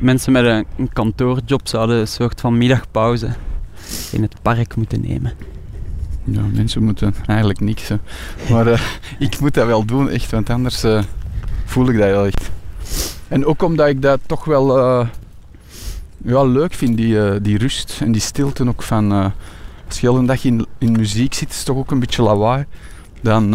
Mensen 0.00 0.32
met 0.32 0.44
een, 0.44 0.66
een 0.76 0.92
kantoorjob 0.92 1.68
zouden 1.68 1.96
een 1.96 2.08
soort 2.08 2.40
van 2.40 2.58
middagpauze 2.58 3.28
in 4.12 4.22
het 4.22 4.34
park 4.42 4.76
moeten 4.76 5.00
nemen. 5.00 5.32
Ja, 6.24 6.40
mensen 6.52 6.84
moeten 6.84 7.14
eigenlijk 7.26 7.60
niks. 7.60 7.88
hè. 7.88 7.96
Maar 8.50 8.66
eh, 8.66 8.80
ik 9.18 9.40
moet 9.40 9.54
dat 9.54 9.66
wel 9.66 9.84
doen, 9.84 10.08
echt, 10.08 10.30
want 10.30 10.50
anders 10.50 10.82
eh, 10.82 11.02
voel 11.64 11.88
ik 11.88 11.98
dat 11.98 12.08
wel 12.08 12.26
echt. 12.26 12.50
En 13.28 13.46
ook 13.46 13.62
omdat 13.62 13.88
ik 13.88 14.02
dat 14.02 14.20
toch 14.26 14.44
wel 14.44 14.78
ja, 16.24 16.44
leuk 16.44 16.74
vind, 16.74 16.96
die, 16.96 17.40
die 17.40 17.58
rust 17.58 17.98
en 18.00 18.12
die 18.12 18.20
stilte 18.20 18.68
ook 18.68 18.82
van... 18.82 19.12
als 19.86 20.00
je 20.00 20.06
heel 20.06 20.16
een 20.16 20.26
dag 20.26 20.44
in, 20.44 20.66
in 20.78 20.92
muziek 20.92 21.34
zit, 21.34 21.50
is 21.50 21.56
het 21.56 21.66
toch 21.66 21.76
ook 21.76 21.90
een 21.90 22.00
beetje 22.00 22.22
lawaai. 22.22 22.64
Dan 23.22 23.54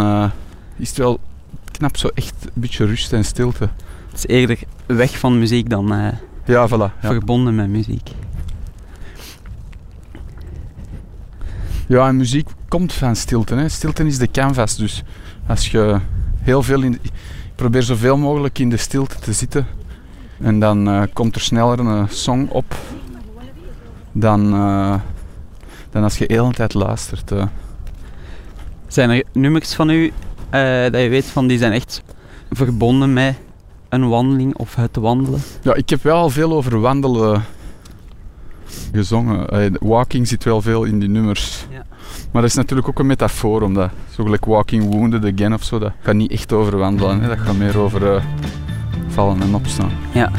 is 0.77 0.89
het 0.89 0.97
wel 0.97 1.19
knap 1.71 1.97
zo 1.97 2.09
echt 2.13 2.33
een 2.43 2.49
beetje 2.53 2.85
rust 2.85 3.13
en 3.13 3.25
stilte. 3.25 3.69
Het 4.09 4.17
is 4.17 4.27
eerder 4.27 4.59
weg 4.85 5.19
van 5.19 5.39
muziek 5.39 5.69
dan 5.69 6.13
Ja, 6.45 6.67
voilà. 6.69 6.99
Ja. 7.01 7.07
verbonden 7.09 7.55
met 7.55 7.67
muziek. 7.67 8.09
Ja, 11.87 12.07
en 12.07 12.15
muziek 12.17 12.49
komt 12.67 12.93
van 12.93 13.15
stilte. 13.15 13.55
Hè. 13.55 13.69
Stilte 13.69 14.05
is 14.05 14.17
de 14.17 14.31
canvas, 14.31 14.75
dus 14.75 15.03
als 15.47 15.67
je 15.71 15.99
heel 16.39 16.63
veel 16.63 16.81
in... 16.81 16.99
Probeer 17.55 17.83
zoveel 17.83 18.17
mogelijk 18.17 18.59
in 18.59 18.69
de 18.69 18.77
stilte 18.77 19.19
te 19.19 19.33
zitten. 19.33 19.67
En 20.41 20.59
dan 20.59 20.87
eh, 20.89 21.01
komt 21.13 21.35
er 21.35 21.41
sneller 21.41 21.79
een 21.79 22.07
song 22.09 22.47
op 22.49 22.75
dan, 24.11 24.53
eh, 24.53 24.95
dan 25.89 26.03
als 26.03 26.17
je 26.17 26.27
de 26.27 26.33
hele 26.33 26.51
tijd 26.51 26.73
luistert. 26.73 27.31
eh. 27.31 27.45
Zijn 28.87 29.09
er 29.09 29.23
nummers 29.33 29.73
van 29.73 29.89
u 29.89 30.11
eh, 30.49 30.61
dat 30.91 31.01
je 31.01 31.09
weet 31.09 31.25
van 31.25 31.47
die 31.47 31.57
zijn 31.57 31.71
echt 31.71 32.03
verbonden 32.51 33.13
met 33.13 33.35
een 33.89 34.09
wandeling 34.09 34.55
of 34.55 34.75
het 34.75 34.95
wandelen? 34.95 35.41
Ja, 35.61 35.73
ik 35.73 35.89
heb 35.89 36.03
wel 36.03 36.15
al 36.15 36.29
veel 36.29 36.53
over 36.53 36.79
wandelen 36.79 37.43
gezongen. 38.91 39.49
Eh, 39.49 39.71
walking 39.79 40.27
zit 40.27 40.43
wel 40.43 40.61
veel 40.61 40.83
in 40.83 40.99
die 40.99 41.09
nummers. 41.09 41.65
Ja. 41.69 41.85
Maar 42.31 42.41
dat 42.41 42.51
is 42.51 42.57
natuurlijk 42.57 42.87
ook 42.87 42.99
een 42.99 43.05
metafoor, 43.05 43.61
omdat 43.61 43.89
zo 44.11 44.23
gelijk 44.23 44.45
Walking 44.45 44.93
Wounded 44.93 45.33
Again 45.33 45.53
of 45.53 45.63
zo, 45.63 45.79
dat 45.79 45.91
gaat 46.01 46.15
niet 46.15 46.31
echt 46.31 46.53
over 46.53 46.77
wandelen. 46.77 47.21
Hè. 47.21 47.27
Dat 47.27 47.39
gaat 47.39 47.57
meer 47.57 47.77
over 47.77 48.15
eh, 48.15 48.23
vallen 49.07 49.41
en 49.41 49.55
opstaan. 49.55 49.91
Ja. 50.11 50.31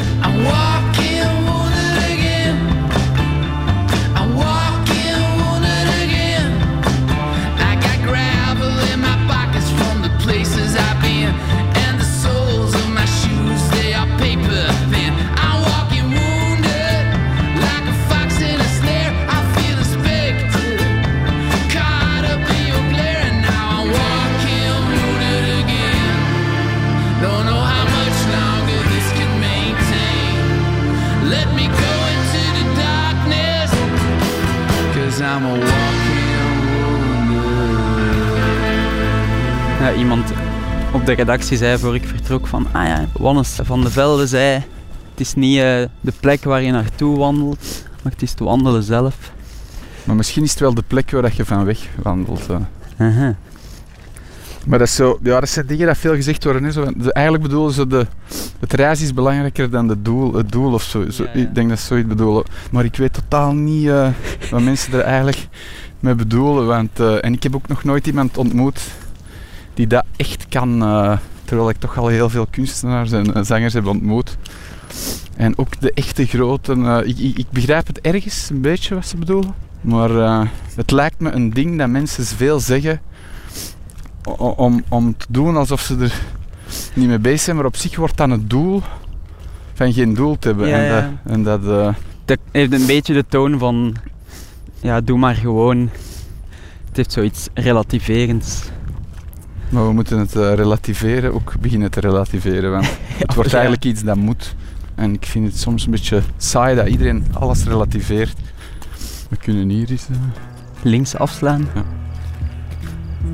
Iemand 39.99 40.33
op 40.93 41.07
de 41.07 41.13
redactie 41.13 41.57
zei 41.57 41.79
voor 41.79 41.95
ik 41.95 42.05
vertrok 42.07 42.47
van, 42.47 42.67
ah 42.73 42.87
ja, 42.87 43.05
Wannes 43.19 43.59
van 43.63 43.81
de 43.81 43.91
Velde 43.91 44.27
zei, 44.27 44.53
het 45.11 45.21
is 45.21 45.35
niet 45.35 45.57
eh, 45.59 45.63
de 46.01 46.13
plek 46.21 46.45
waar 46.45 46.63
je 46.63 46.71
naartoe 46.73 47.19
wandelt, 47.19 47.85
maar 48.03 48.13
het 48.13 48.23
is 48.23 48.31
het 48.31 48.39
wandelen 48.39 48.83
zelf. 48.83 49.17
Maar 50.05 50.17
misschien 50.17 50.43
is 50.43 50.51
het 50.51 50.61
wel 50.61 50.75
de 50.75 50.85
plek 50.87 51.11
waar 51.11 51.23
dat 51.23 51.37
je 51.37 51.45
van 51.45 51.65
weg 51.65 51.79
wandelt. 52.03 52.47
eh. 52.51 52.57
Aha. 53.07 53.35
Maar 54.67 54.79
dat, 54.79 54.89
is 54.89 54.95
zo, 54.95 55.19
ja, 55.23 55.41
dat 55.41 55.49
zijn 55.49 55.67
dingen 55.67 55.87
die 55.87 55.95
veel 55.95 56.15
gezegd 56.15 56.45
worden. 56.45 56.65
Hè. 56.65 56.71
Zo, 56.73 56.85
de- 56.97 57.13
eigenlijk 57.13 57.45
bedoelen 57.47 57.73
ze 57.75 57.87
de, 57.87 58.07
het 58.61 58.73
reis 58.73 59.01
is 59.03 59.15
belangrijker 59.15 59.71
dan 59.71 59.89
de 59.89 60.03
doel, 60.03 60.35
het 60.35 60.53
doel 60.53 60.73
of 60.73 60.83
zo. 60.83 61.11
zo 61.11 61.23
Ja, 61.23 61.31
ja. 61.35 61.41
Ik 61.41 61.55
denk 61.55 61.69
dat 61.69 61.79
ze 61.79 61.87
zoiets 61.87 62.09
bedoelen. 62.09 62.45
Maar 62.71 62.85
ik 62.85 62.97
weet 62.97 63.13
totaal 63.13 63.53
niet 63.55 63.89
eh, 63.89 64.09
wat 64.51 64.61
mensen 64.63 64.93
er 64.93 65.01
eigenlijk 65.01 65.49
mee 66.01 66.15
bedoelen. 66.15 66.67
Want, 66.67 67.01
eh, 67.01 67.25
en 67.25 67.33
ik 67.33 67.43
heb 67.43 67.55
ook 67.55 67.69
nog 67.69 67.85
nooit 67.85 68.07
iemand 68.07 68.37
ontmoet 68.39 68.81
die 69.77 69.87
dat 69.87 70.05
echt 70.17 70.47
kan. 70.49 70.83
eh, 70.83 71.19
terwijl 71.45 71.69
ik 71.69 71.77
toch 71.79 71.99
al 71.99 72.07
heel 72.09 72.29
veel 72.29 72.47
kunstenaars 72.51 73.13
en 73.13 73.35
eh, 73.35 73.43
zangers 73.43 73.73
heb 73.73 73.87
ontmoet. 73.87 74.37
En 75.37 75.59
ook 75.59 75.81
de 75.81 75.93
echte 75.93 76.27
grote. 76.27 76.73
eh, 76.73 76.99
ik, 77.09 77.19
ik, 77.19 77.39
ik 77.39 77.47
begrijp 77.51 77.87
het 77.87 78.01
ergens 78.01 78.51
een 78.51 78.61
beetje 78.61 78.95
wat 78.95 79.07
ze 79.07 79.17
bedoelen. 79.17 79.55
Maar 79.81 80.11
het 80.75 80.91
lijkt 80.91 81.21
me 81.21 81.31
een 81.31 81.51
ding 81.51 81.79
dat 81.79 81.89
mensen 81.89 82.25
veel 82.25 82.61
zeggen 82.61 83.01
om, 84.39 84.83
om 84.89 85.17
te 85.17 85.27
doen 85.29 85.57
alsof 85.57 85.81
ze 85.81 85.97
er 85.99 86.21
niet 86.95 87.09
mee 87.09 87.19
bezig 87.19 87.41
zijn, 87.41 87.57
maar 87.57 87.65
op 87.65 87.77
zich 87.77 87.97
wordt 87.97 88.17
dan 88.17 88.31
het 88.31 88.51
doel 88.51 88.83
van 89.75 89.93
geen 89.93 90.15
doel 90.15 90.39
te 90.39 90.49
hebben. 90.49 90.69
Ja, 90.69 90.77
en 90.77 90.85
ja. 90.85 91.01
dat, 91.01 91.33
en 91.33 91.43
dat 91.43 91.95
Dat 92.25 92.39
heeft 92.51 92.73
een 92.73 92.87
beetje 92.87 93.15
de 93.15 93.25
toon 93.29 93.59
van, 93.59 93.95
ja, 94.81 95.01
doe 95.01 95.19
maar 95.19 95.35
gewoon. 95.35 95.91
Het 96.89 96.97
heeft 96.97 97.13
zoiets 97.13 97.49
relativerends. 97.55 98.63
Maar 99.69 99.87
we 99.87 99.93
moeten 99.93 100.19
het 100.19 100.37
eh, 100.37 100.55
relativeren, 100.55 101.35
ook 101.35 101.53
beginnen 101.61 101.91
te 101.91 102.01
relativeren. 102.01 102.71
Want 102.71 102.87
het 103.25 103.35
wordt 103.35 103.51
ja. 103.51 103.57
eigenlijk 103.57 103.85
iets 103.85 104.03
dat 104.03 104.17
moet. 104.17 104.55
En 104.95 105.15
ik 105.15 105.27
vind 105.27 105.47
het 105.47 105.59
soms 105.59 105.85
een 105.85 105.91
beetje 105.91 106.21
saai 106.37 106.77
dat 106.77 106.87
iedereen 106.87 107.25
alles 107.33 107.65
relativeert. 107.65 108.37
We 109.31 109.37
kunnen 109.37 109.69
hier 109.69 109.91
eens... 109.91 110.07
eh, 110.11 110.17
Links 110.83 111.17
afslaan. 111.17 111.69
Ja. 111.75 111.83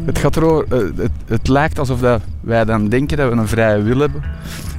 Het 0.04 0.18
gaat 0.18 0.36
erover, 0.36 0.66
eh, 0.72 0.78
het, 0.96 1.10
het 1.26 1.48
lijkt 1.48 1.78
alsof 1.78 2.00
dat 2.00 2.22
wij 2.40 2.64
dan 2.64 2.88
denken 2.88 3.16
dat 3.16 3.30
we 3.32 3.36
een 3.36 3.48
vrije 3.48 3.82
wil 3.82 3.98
hebben. 3.98 4.22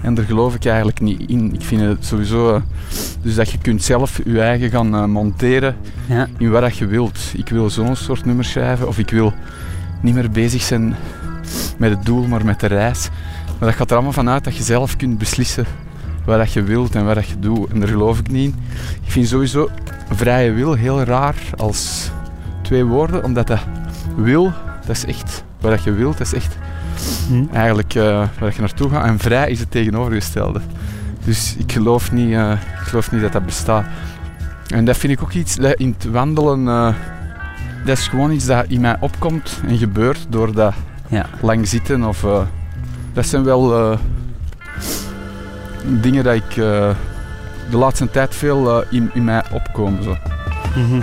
En 0.02 0.14
daar 0.14 0.26
geloof 0.26 0.56
ik 0.56 0.66
eigenlijk 0.66 1.02
niet 1.02 1.30
in. 1.30 1.54
Ik 1.54 1.62
vind 1.62 1.82
het 1.82 2.06
sowieso... 2.06 2.62
dus 3.22 3.36
dat 3.36 3.50
je 3.50 3.58
kunt 3.58 3.84
zelf 3.84 4.20
je 4.26 4.42
eigen 4.42 4.70
gaan 4.70 5.10
monteren 5.12 5.76
Ja. 6.06 6.28
in 6.38 6.50
wat 6.52 6.62
dat 6.62 6.78
je 6.78 6.86
wilt. 6.86 7.20
Ik 7.36 7.50
wil 7.50 7.70
zo'n 7.70 7.96
soort 7.96 8.26
nummer 8.26 8.46
schrijven. 8.46 8.88
Of 8.88 8.98
ik 8.98 9.10
wil 9.10 9.34
niet 10.02 10.14
meer 10.14 10.32
bezig 10.32 10.62
zijn 10.62 10.96
met 11.77 11.89
het 11.89 12.06
doel, 12.06 12.27
maar 12.27 12.46
met 12.46 12.60
de 12.60 12.68
reis. 12.68 13.10
Maar 13.60 13.70
dat 13.70 13.77
gaat 13.77 13.89
er 13.89 13.96
allemaal 13.96 14.13
vanuit 14.13 14.44
dat 14.44 14.58
je 14.58 14.63
zelf 14.63 14.96
kunt 14.96 15.18
beslissen 15.18 15.65
wat 16.25 16.38
dat 16.38 16.53
je 16.53 16.63
wilt 16.63 16.96
en 16.96 17.06
wat 17.06 17.15
dat 17.15 17.27
je 17.27 17.39
doet. 17.39 17.70
En 17.72 17.80
daar 17.80 17.89
geloof 17.89 18.20
ik 18.20 18.32
niet 18.32 18.53
in. 18.53 18.60
Ik 19.03 19.12
vind 19.12 19.27
sowieso 19.27 19.70
vrije 20.12 20.51
wil 20.51 20.74
heel 20.74 21.03
raar 21.03 21.36
als 21.58 22.10
twee 22.62 22.84
woorden, 22.86 23.24
omdat 23.24 23.48
dat 23.48 23.60
wil, 24.15 24.51
dat 24.86 24.96
is 24.96 25.06
echt 25.06 25.44
wat 25.62 25.72
dat 25.72 25.84
je 25.84 25.92
wilt, 25.92 26.18
dat 26.18 26.27
is 26.27 26.34
echt 26.34 26.58
Hm. 27.27 27.44
eigenlijk 27.53 27.96
eh, 27.96 28.03
waar 28.03 28.30
dat 28.39 28.56
je 28.56 28.62
naartoe 28.62 28.89
gaat. 28.89 29.06
En 29.06 29.20
vrij 29.20 29.50
is 29.51 29.60
het 29.60 29.72
tegenovergestelde. 29.72 30.62
Dus 31.25 31.56
ik 31.58 31.72
geloof 31.72 32.12
niet, 32.12 32.34
eh, 32.34 32.51
ik 32.51 32.88
geloof 32.88 33.12
niet 33.12 33.22
dat 33.22 33.32
dat 33.32 33.46
bestaat. 33.46 33.86
En 34.68 34.86
dat 34.86 34.98
vind 34.98 35.13
ik 35.13 35.22
ook 35.22 35.32
iets 35.34 35.58
in 35.58 35.96
het 35.98 36.12
wandelen. 36.12 36.68
eh, 36.68 36.94
dat 37.86 37.98
is 37.98 38.08
gewoon 38.08 38.32
iets 38.32 38.46
dat 38.46 38.65
in 38.68 38.82
mij 38.82 38.98
opkomt 39.00 39.62
en 39.68 39.77
gebeurt 39.77 40.25
door 40.30 40.53
dat 40.53 40.74
Ja. 41.13 41.25
lang 41.41 41.67
zitten. 41.67 42.03
Of, 42.03 42.24
eh, 42.24 42.41
dat 43.13 43.25
zijn 43.25 43.43
wel 43.43 43.75
eh, 43.75 43.98
dingen 45.84 46.24
dat 46.24 46.34
ik 46.34 46.50
eh, 46.50 46.89
de 47.70 47.77
laatste 47.77 48.10
tijd 48.10 48.36
veel 48.36 48.84
in, 48.89 49.10
in 49.13 49.24
mij 49.24 49.43
opkomen. 49.51 50.03
Zo. 50.03 50.17
Mhm. 50.75 51.01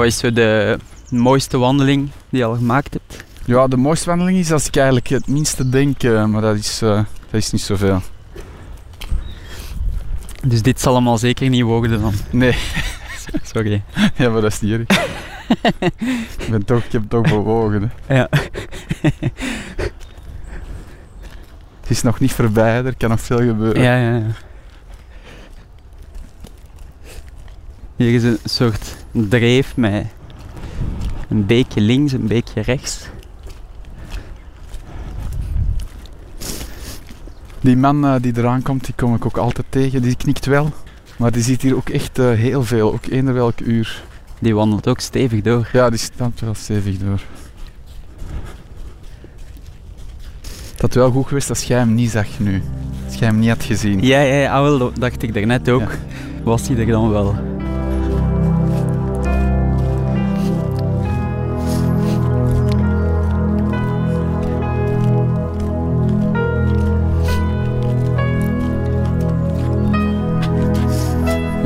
Wat 0.00 0.08
is 0.08 0.18
zo 0.18 0.32
de 0.32 0.78
mooiste 1.10 1.58
wandeling 1.58 2.10
die 2.28 2.38
je 2.38 2.44
al 2.44 2.54
gemaakt 2.54 2.92
hebt? 2.92 3.24
Ja, 3.44 3.68
de 3.68 3.76
mooiste 3.76 4.08
wandeling 4.08 4.38
is 4.38 4.52
als 4.52 4.66
ik 4.66 4.76
eigenlijk 4.76 5.08
het 5.08 5.26
minste 5.26 5.68
denk, 5.68 6.02
eh, 6.02 6.24
maar 6.24 6.40
dat 6.40 6.56
is, 6.56 6.82
eh, 6.82 6.90
dat 7.30 7.40
is 7.40 7.50
niet 7.50 7.60
zoveel. 7.60 8.00
Dus 10.46 10.62
dit 10.62 10.80
zal 10.80 10.92
allemaal 10.92 11.18
zeker 11.18 11.48
niet 11.48 11.62
worden 11.62 12.00
dan. 12.00 12.12
Nee, 12.30 12.56
Sorry. 13.52 13.82
ja, 14.16 14.30
maar 14.30 14.40
dat 14.40 14.52
is 14.52 14.60
niet 14.60 14.72
erg. 14.72 15.04
ik, 16.38 16.48
ben 16.50 16.64
toch, 16.64 16.84
ik 16.84 16.92
heb 16.92 17.02
toch 17.08 17.28
bewogen. 17.28 17.92
Hè. 18.06 18.14
Ja. 18.14 18.28
Het 21.80 21.88
is 21.88 22.02
nog 22.02 22.20
niet 22.20 22.32
voorbij, 22.32 22.84
er 22.84 22.96
kan 22.96 23.10
nog 23.10 23.20
veel 23.20 23.38
gebeuren. 23.38 23.82
Ja, 23.82 23.96
ja, 23.96 24.16
ja. 24.16 24.49
Hier 28.00 28.14
is 28.14 28.22
een 28.22 28.38
soort 28.44 28.96
dreef 29.12 29.76
met 29.76 30.06
een 31.28 31.46
beekje 31.46 31.80
links, 31.80 32.12
een 32.12 32.26
beekje 32.26 32.60
rechts. 32.60 33.06
Die 37.60 37.76
man 37.76 38.06
eh, 38.06 38.14
die 38.20 38.32
eraan 38.36 38.62
komt, 38.62 38.84
die 38.84 38.94
kom 38.94 39.14
ik 39.14 39.24
ook 39.24 39.36
altijd 39.36 39.66
tegen. 39.68 40.02
Die 40.02 40.16
knikt 40.16 40.46
wel. 40.46 40.72
Maar 41.16 41.32
die 41.32 41.42
ziet 41.42 41.62
hier 41.62 41.76
ook 41.76 41.88
echt 41.88 42.18
eh, 42.18 42.30
heel 42.30 42.64
veel, 42.64 42.92
ook 42.92 43.06
eender 43.06 43.34
welk 43.34 43.60
uur. 43.60 44.02
Die 44.38 44.54
wandelt 44.54 44.88
ook 44.88 45.00
stevig 45.00 45.40
door. 45.40 45.68
Ja, 45.72 45.90
die 45.90 45.98
staat 45.98 46.40
wel 46.40 46.54
stevig 46.54 46.98
door. 46.98 47.20
Dat 50.70 50.80
had 50.80 50.94
wel 50.94 51.10
goed 51.10 51.26
geweest 51.26 51.48
als 51.48 51.62
jij 51.62 51.78
hem 51.78 51.94
niet 51.94 52.10
zag 52.10 52.38
nu. 52.38 52.62
Als 53.06 53.14
jij 53.14 53.28
hem 53.28 53.38
niet 53.38 53.48
had 53.48 53.62
gezien. 53.62 54.02
Ja, 54.02 54.20
ja, 54.20 54.34
ja, 54.34 54.56
ah, 54.56 54.62
wel, 54.62 54.78
dat 54.78 54.96
dacht 54.96 55.22
ik 55.22 55.34
daarnet 55.34 55.68
ook. 55.68 55.80
Ja. 55.80 55.98
Was 56.44 56.68
hij 56.68 56.76
er 56.76 56.86
dan 56.86 57.10
wel? 57.10 57.59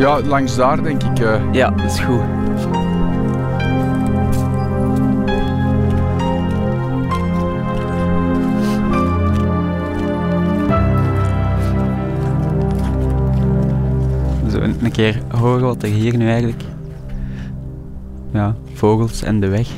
Ja, 0.04 0.20
langs 0.22 0.56
daar 0.56 0.82
denk 0.82 1.02
ik. 1.02 1.18
eh, 1.18 1.52
Ja, 1.52 1.70
dat 1.70 1.84
is 1.84 2.00
goed. 2.00 2.20
Zo 14.50 14.60
een 14.60 14.84
een 14.84 14.92
keer 14.92 15.22
horen 15.38 15.62
wat 15.64 15.82
er 15.82 15.88
hier 15.88 16.16
nu 16.16 16.28
eigenlijk... 16.28 16.62
Ja, 18.32 18.56
vogels 18.72 19.22
en 19.22 19.40
de 19.40 19.48
weg. 19.48 19.68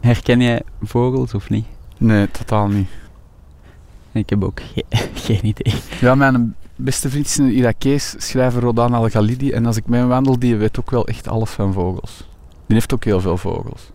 Herken 0.00 0.40
jij 0.40 0.62
vogels 0.82 1.34
of 1.34 1.50
niet? 1.50 1.66
nee, 1.98 2.30
totaal 2.30 2.68
niet. 2.68 2.88
Ik 4.12 4.30
heb 4.30 4.44
ook 4.44 4.60
ge- 4.60 4.84
geen 5.26 5.46
idee. 5.46 5.74
Ja, 6.00 6.14
mijn 6.14 6.54
beste 6.76 7.10
vriend 7.10 7.26
is 7.26 7.36
een 7.36 7.52
Irakees 7.52 8.14
schrijver 8.18 8.60
Rodan 8.62 8.94
Al-Ghalidi. 8.94 9.50
En 9.52 9.66
als 9.66 9.76
ik 9.76 9.86
met 9.86 10.00
hem 10.00 10.08
wandel, 10.08 10.38
die 10.38 10.56
weet 10.56 10.80
ook 10.80 10.90
wel 10.90 11.06
echt 11.06 11.28
alles 11.28 11.50
van 11.50 11.72
vogels. 11.72 12.28
Die 12.66 12.76
heeft 12.76 12.94
ook 12.94 13.04
heel 13.04 13.20
veel 13.20 13.36
vogels. 13.36 13.90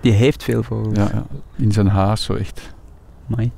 Die 0.00 0.12
heeft 0.12 0.42
veel 0.44 0.62
vogels. 0.62 0.96
Ja, 0.96 1.08
ja. 1.12 1.24
In 1.56 1.72
zijn 1.72 1.88
huis, 1.88 2.22
zo 2.22 2.34
echt. 2.34 2.74
Amai. 3.30 3.50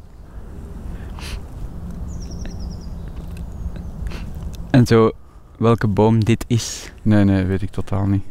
En 4.70 4.86
zo, 4.86 5.10
welke 5.58 5.86
boom 5.88 6.24
dit 6.24 6.44
is, 6.46 6.92
Nee, 7.02 7.24
nee, 7.24 7.44
weet 7.44 7.62
ik 7.62 7.70
totaal 7.70 8.06
niet. 8.06 8.22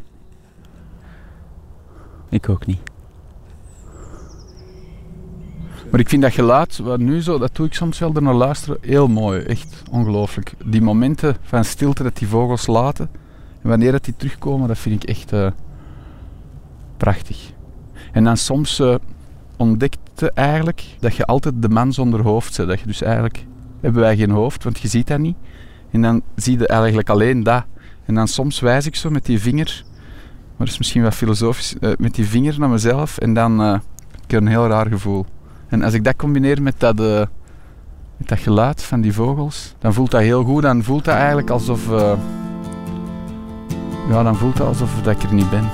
ik 2.30 2.50
ook 2.50 2.66
niet. 2.66 2.80
Maar 5.92 6.00
ik 6.00 6.10
vind 6.10 6.22
dat 6.22 6.34
geluid, 6.34 6.78
wat 6.78 7.00
nu 7.00 7.22
zo, 7.22 7.38
dat 7.38 7.56
doe 7.56 7.66
ik 7.66 7.74
soms 7.74 8.00
wel 8.00 8.12
naar 8.12 8.34
luisteren, 8.34 8.78
heel 8.82 9.08
mooi. 9.08 9.42
Echt 9.42 9.84
ongelooflijk. 9.90 10.54
Die 10.66 10.82
momenten 10.82 11.38
van 11.42 11.66
stilte 11.66 12.04
dat 12.04 12.18
die 12.18 12.28
vogels 12.28 12.68
laten. 12.68 13.10
En 13.62 13.70
wanneer 13.70 13.92
dat 13.92 14.06
die 14.06 14.16
terugkomen, 14.18 14.68
dat 14.68 14.78
vind 14.78 15.04
ik 15.04 15.10
echt 15.10 15.34
eh, 15.34 15.52
prachtig. 16.98 17.52
En 18.12 18.24
dan 18.24 18.38
soms 18.38 18.80
eh, 18.80 18.96
ontdekte 19.58 20.32
eigenlijk 20.32 20.86
dat 21.00 21.16
je 21.16 21.26
altijd 21.26 21.62
de 21.62 21.70
man 21.70 21.94
zonder 21.94 22.22
hoofd 22.22 22.58
bent. 22.58 22.70
Dat 22.70 22.80
je 22.80 22.86
dus 22.86 23.02
eigenlijk, 23.02 23.46
hebben 23.80 24.02
wij 24.02 24.18
geen 24.18 24.32
hoofd, 24.32 24.64
want 24.64 24.80
je 24.80 24.88
ziet 24.88 25.08
dat 25.08 25.20
niet. 25.20 25.38
En 25.92 26.02
dan 26.02 26.22
zie 26.36 26.60
je 26.60 26.68
eigenlijk 26.68 27.10
alleen 27.10 27.44
dat. 27.44 27.64
En 28.06 28.16
dan 28.16 28.28
soms 28.28 28.60
wijs 28.60 28.86
ik 28.86 28.96
zo 28.96 29.10
met 29.10 29.26
die 29.26 29.40
vinger, 29.40 29.84
maar 30.58 30.66
dat 30.66 30.68
is 30.68 30.78
misschien 30.78 31.04
wat 31.04 31.14
filosofisch, 31.14 31.76
eh, 31.80 31.92
met 31.98 32.16
die 32.16 32.26
vinger 32.26 32.60
naar 32.60 32.70
mezelf. 32.70 33.18
En 33.18 33.34
dan 33.34 33.60
heb 33.60 33.82
ik 34.28 34.32
een 34.32 34.48
heel 34.48 34.68
raar 34.68 34.88
gevoel. 34.88 35.26
En 35.72 35.82
als 35.82 35.94
ik 35.94 36.04
dat 36.04 36.16
combineer 36.16 36.62
met 36.62 36.76
dat, 36.78 37.00
eh, 37.00 37.26
met 38.18 38.28
dat 38.28 38.40
geluid 38.40 38.84
van 38.84 39.02
die 39.02 39.14
vogels, 39.14 39.76
dan 39.80 39.94
voelt 39.94 40.12
dat 40.12 40.22
heel 40.22 40.44
goed. 40.44 40.62
Dan 40.62 40.84
voelt 40.84 41.06
dat 41.06 41.16
eigenlijk 41.16 41.50
alsof... 41.50 41.92
eh, 41.92 42.14
ja, 44.10 44.24
dan 44.24 44.36
voelt 44.36 44.58
dat 44.58 44.68
alsof 44.68 45.02
dat 45.02 45.16
ik 45.16 45.24
er 45.24 45.34
niet 45.34 45.50
ben. 45.50 45.70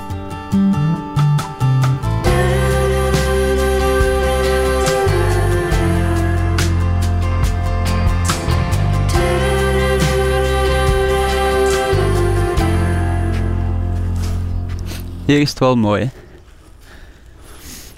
Hier 15.26 15.42
is 15.42 15.50
het 15.50 15.60
wel 15.60 15.76
mooi, 15.76 16.04
hè? 16.04 16.27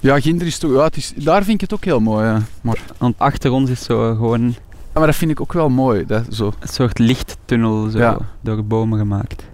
Ja, 0.00 0.20
Ginder 0.20 0.46
is 0.46 0.58
toch... 0.58 0.72
Ja, 0.72 0.84
het 0.84 0.96
is, 0.96 1.12
daar 1.16 1.42
vind 1.44 1.54
ik 1.54 1.60
het 1.60 1.72
ook 1.78 1.84
heel 1.84 2.00
mooi. 2.00 2.24
ja. 2.26 2.42
Maar 2.60 2.78
Want 2.98 3.14
achter 3.18 3.50
ons 3.50 3.70
is 3.70 3.82
zo 3.82 4.14
gewoon 4.14 4.54
maar 4.92 5.06
dat 5.06 5.16
vind 5.16 5.30
ik 5.30 5.40
ook 5.40 5.52
wel 5.52 5.68
mooi. 5.68 6.06
Dat, 6.06 6.24
zo. 6.30 6.52
Een 6.60 6.68
soort 6.68 6.98
lichttunnel 6.98 7.88
zo 7.90 7.98
Ja. 7.98 8.18
door 8.40 8.64
bomen 8.64 8.98
gemaakt. 8.98 9.44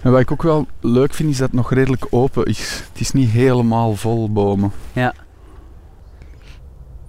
En 0.00 0.10
wat 0.12 0.20
ik 0.20 0.30
ook 0.32 0.42
wel 0.42 0.66
leuk 0.80 1.14
vind, 1.14 1.30
is 1.30 1.36
dat 1.36 1.46
het 1.46 1.56
nog 1.56 1.72
redelijk 1.72 2.06
open 2.10 2.44
is. 2.44 2.82
Het 2.92 3.00
is 3.00 3.12
niet 3.12 3.30
helemaal 3.30 3.94
vol 3.96 4.32
bomen. 4.32 4.72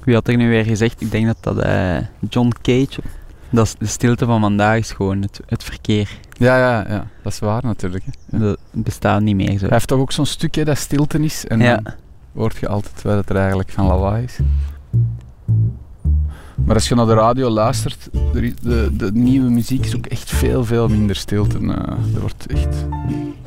Wie 0.04 0.14
had 0.16 0.28
er 0.28 0.36
nu 0.38 0.50
weer 0.50 0.64
gezegd? 0.64 1.02
Ik 1.02 1.12
denk 1.12 1.26
dat 1.26 1.38
dat 1.42 1.58
eh, 1.58 1.98
John 2.30 2.52
Cage... 2.62 3.02
Dat 3.50 3.66
is 3.66 3.76
de 3.80 3.86
stilte 3.86 4.26
van 4.26 4.42
vandaag 4.42 4.78
is 4.78 4.92
gewoon 4.92 5.22
het, 5.22 5.40
het 5.46 5.64
verkeer. 5.64 6.10
Ja, 6.38 6.58
ja, 6.58 6.86
ja. 6.90 7.08
Dat 7.24 7.32
is 7.34 7.40
waar 7.40 7.64
natuurlijk. 7.64 8.04
hè. 8.06 8.38
Ja. 8.38 8.44
Dat 8.44 8.58
bestaat 8.72 9.22
niet 9.22 9.36
meer 9.36 9.52
zo. 9.52 9.58
Hij 9.66 9.68
heeft 9.70 9.88
toch 9.88 10.00
ook 10.00 10.12
zo'n 10.12 10.26
stukje 10.26 10.66
dat 10.66 10.78
stilte 10.78 11.20
is. 11.20 11.46
En 11.48 11.60
Ja. 11.60 11.76
dan 11.76 11.94
hoort 12.36 12.58
je 12.58 12.68
altijd 12.68 13.02
wat 13.02 13.16
het 13.16 13.30
er 13.30 13.36
eigenlijk 13.36 13.70
van 13.70 13.86
lawaai 13.86 14.24
is. 14.24 14.40
Maar 16.66 16.76
als 16.76 16.88
je 16.88 16.96
naar 16.96 17.06
de 17.06 17.14
radio 17.14 17.50
luistert, 17.50 18.10
er 18.34 18.44
is- 18.44 18.56
de, 18.62 18.90
de 18.98 19.12
nieuwe 19.14 19.50
muziek 19.50 19.86
is 19.86 19.96
ook 19.96 20.06
echt 20.06 20.30
veel, 20.30 20.66
veel 20.66 20.88
minder 20.88 21.16
stilte. 21.16 21.58
Eh, 21.58 21.68
er 22.14 22.20
wordt 22.20 22.46
echt 22.48 22.86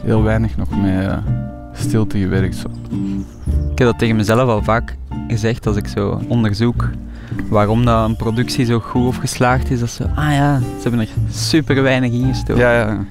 heel 0.02 0.22
weinig 0.22 0.56
nog 0.56 0.70
met 0.82 1.06
eh, 1.06 1.16
stilte 1.72 2.18
gewerkt. 2.18 2.56
Zo. 2.56 2.68
Ik 3.70 3.78
heb 3.78 3.88
dat 3.88 3.98
tegen 3.98 4.16
mezelf 4.16 4.48
al 4.48 4.62
vaak 4.62 4.96
gezegd 5.28 5.66
als 5.66 5.76
ik 5.76 5.86
zo 5.88 6.20
onderzoek 6.28 6.88
waarom 7.48 7.84
dat 7.84 8.08
een 8.08 8.16
productie 8.16 8.64
zo 8.64 8.78
goed 8.80 9.06
of 9.06 9.16
geslaagd 9.16 9.70
is. 9.70 9.80
Dat 9.80 9.90
ze, 9.90 10.04
ah 10.14 10.32
ja, 10.32 10.58
ze 10.58 10.82
hebben 10.82 11.00
er 11.00 11.08
super 11.30 11.82
weinig 11.82 12.12
in 12.12 12.26
gestoken. 12.28 12.62
Ja, 12.62 12.72
ja. 12.78 13.04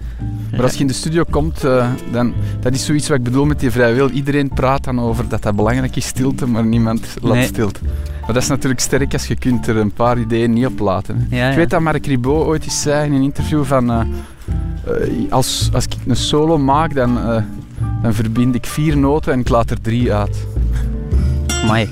Maar 0.52 0.62
als 0.64 0.74
je 0.74 0.80
in 0.80 0.88
de 0.88 0.94
studio 0.94 1.24
komt, 1.30 1.64
eh, 1.64 1.88
dan, 2.12 2.34
dat 2.60 2.74
is 2.74 2.86
zoiets 2.86 3.08
wat 3.08 3.18
ik 3.18 3.24
bedoel 3.24 3.46
met 3.46 3.60
die 3.60 3.72
vrije 3.72 3.94
wil. 3.94 4.10
Iedereen 4.10 4.50
praat 4.50 4.84
dan 4.84 5.00
over 5.00 5.28
dat 5.28 5.42
dat 5.44 5.56
belangrijk 5.56 5.96
is, 5.96 6.06
stilte, 6.08 6.48
maar 6.48 6.66
niemand 6.66 7.16
laat 7.22 7.34
Nee. 7.34 7.46
stilte. 7.46 7.80
Maar 8.22 8.34
dat 8.34 8.44
is 8.44 8.50
natuurlijk 8.50 8.82
sterk 8.82 9.14
als 9.14 9.28
je 9.28 9.36
kunt 9.36 9.68
er 9.68 9.78
een 9.78 9.92
paar 9.92 10.20
ideeën 10.20 10.54
niet 10.54 10.66
op 10.66 10.80
laten. 10.80 11.28
Ja, 11.30 11.46
Ik 11.46 11.52
ja. 11.52 11.56
weet 11.58 11.70
dat 11.70 11.82
Mark 11.82 12.06
Ribot 12.06 12.46
ooit 12.46 12.64
eens 12.64 12.82
zei 12.82 13.06
in 13.06 13.14
een 13.14 13.22
interview 13.22 13.64
van... 13.64 13.92
eh, 13.92 14.00
eh, 14.86 15.32
als, 15.32 15.70
als 15.74 15.86
ik 15.86 15.92
een 16.08 16.16
solo 16.16 16.58
maak, 16.58 16.94
dan, 16.96 17.18
eh, 17.18 17.42
dan 18.02 18.14
verbind 18.14 18.56
ik 18.56 18.66
vier 18.66 18.98
noten 18.98 19.34
en 19.34 19.40
ik 19.40 19.50
laat 19.50 19.70
er 19.72 19.82
drie 19.82 20.14
uit. 20.14 20.46
Amai. 21.64 21.90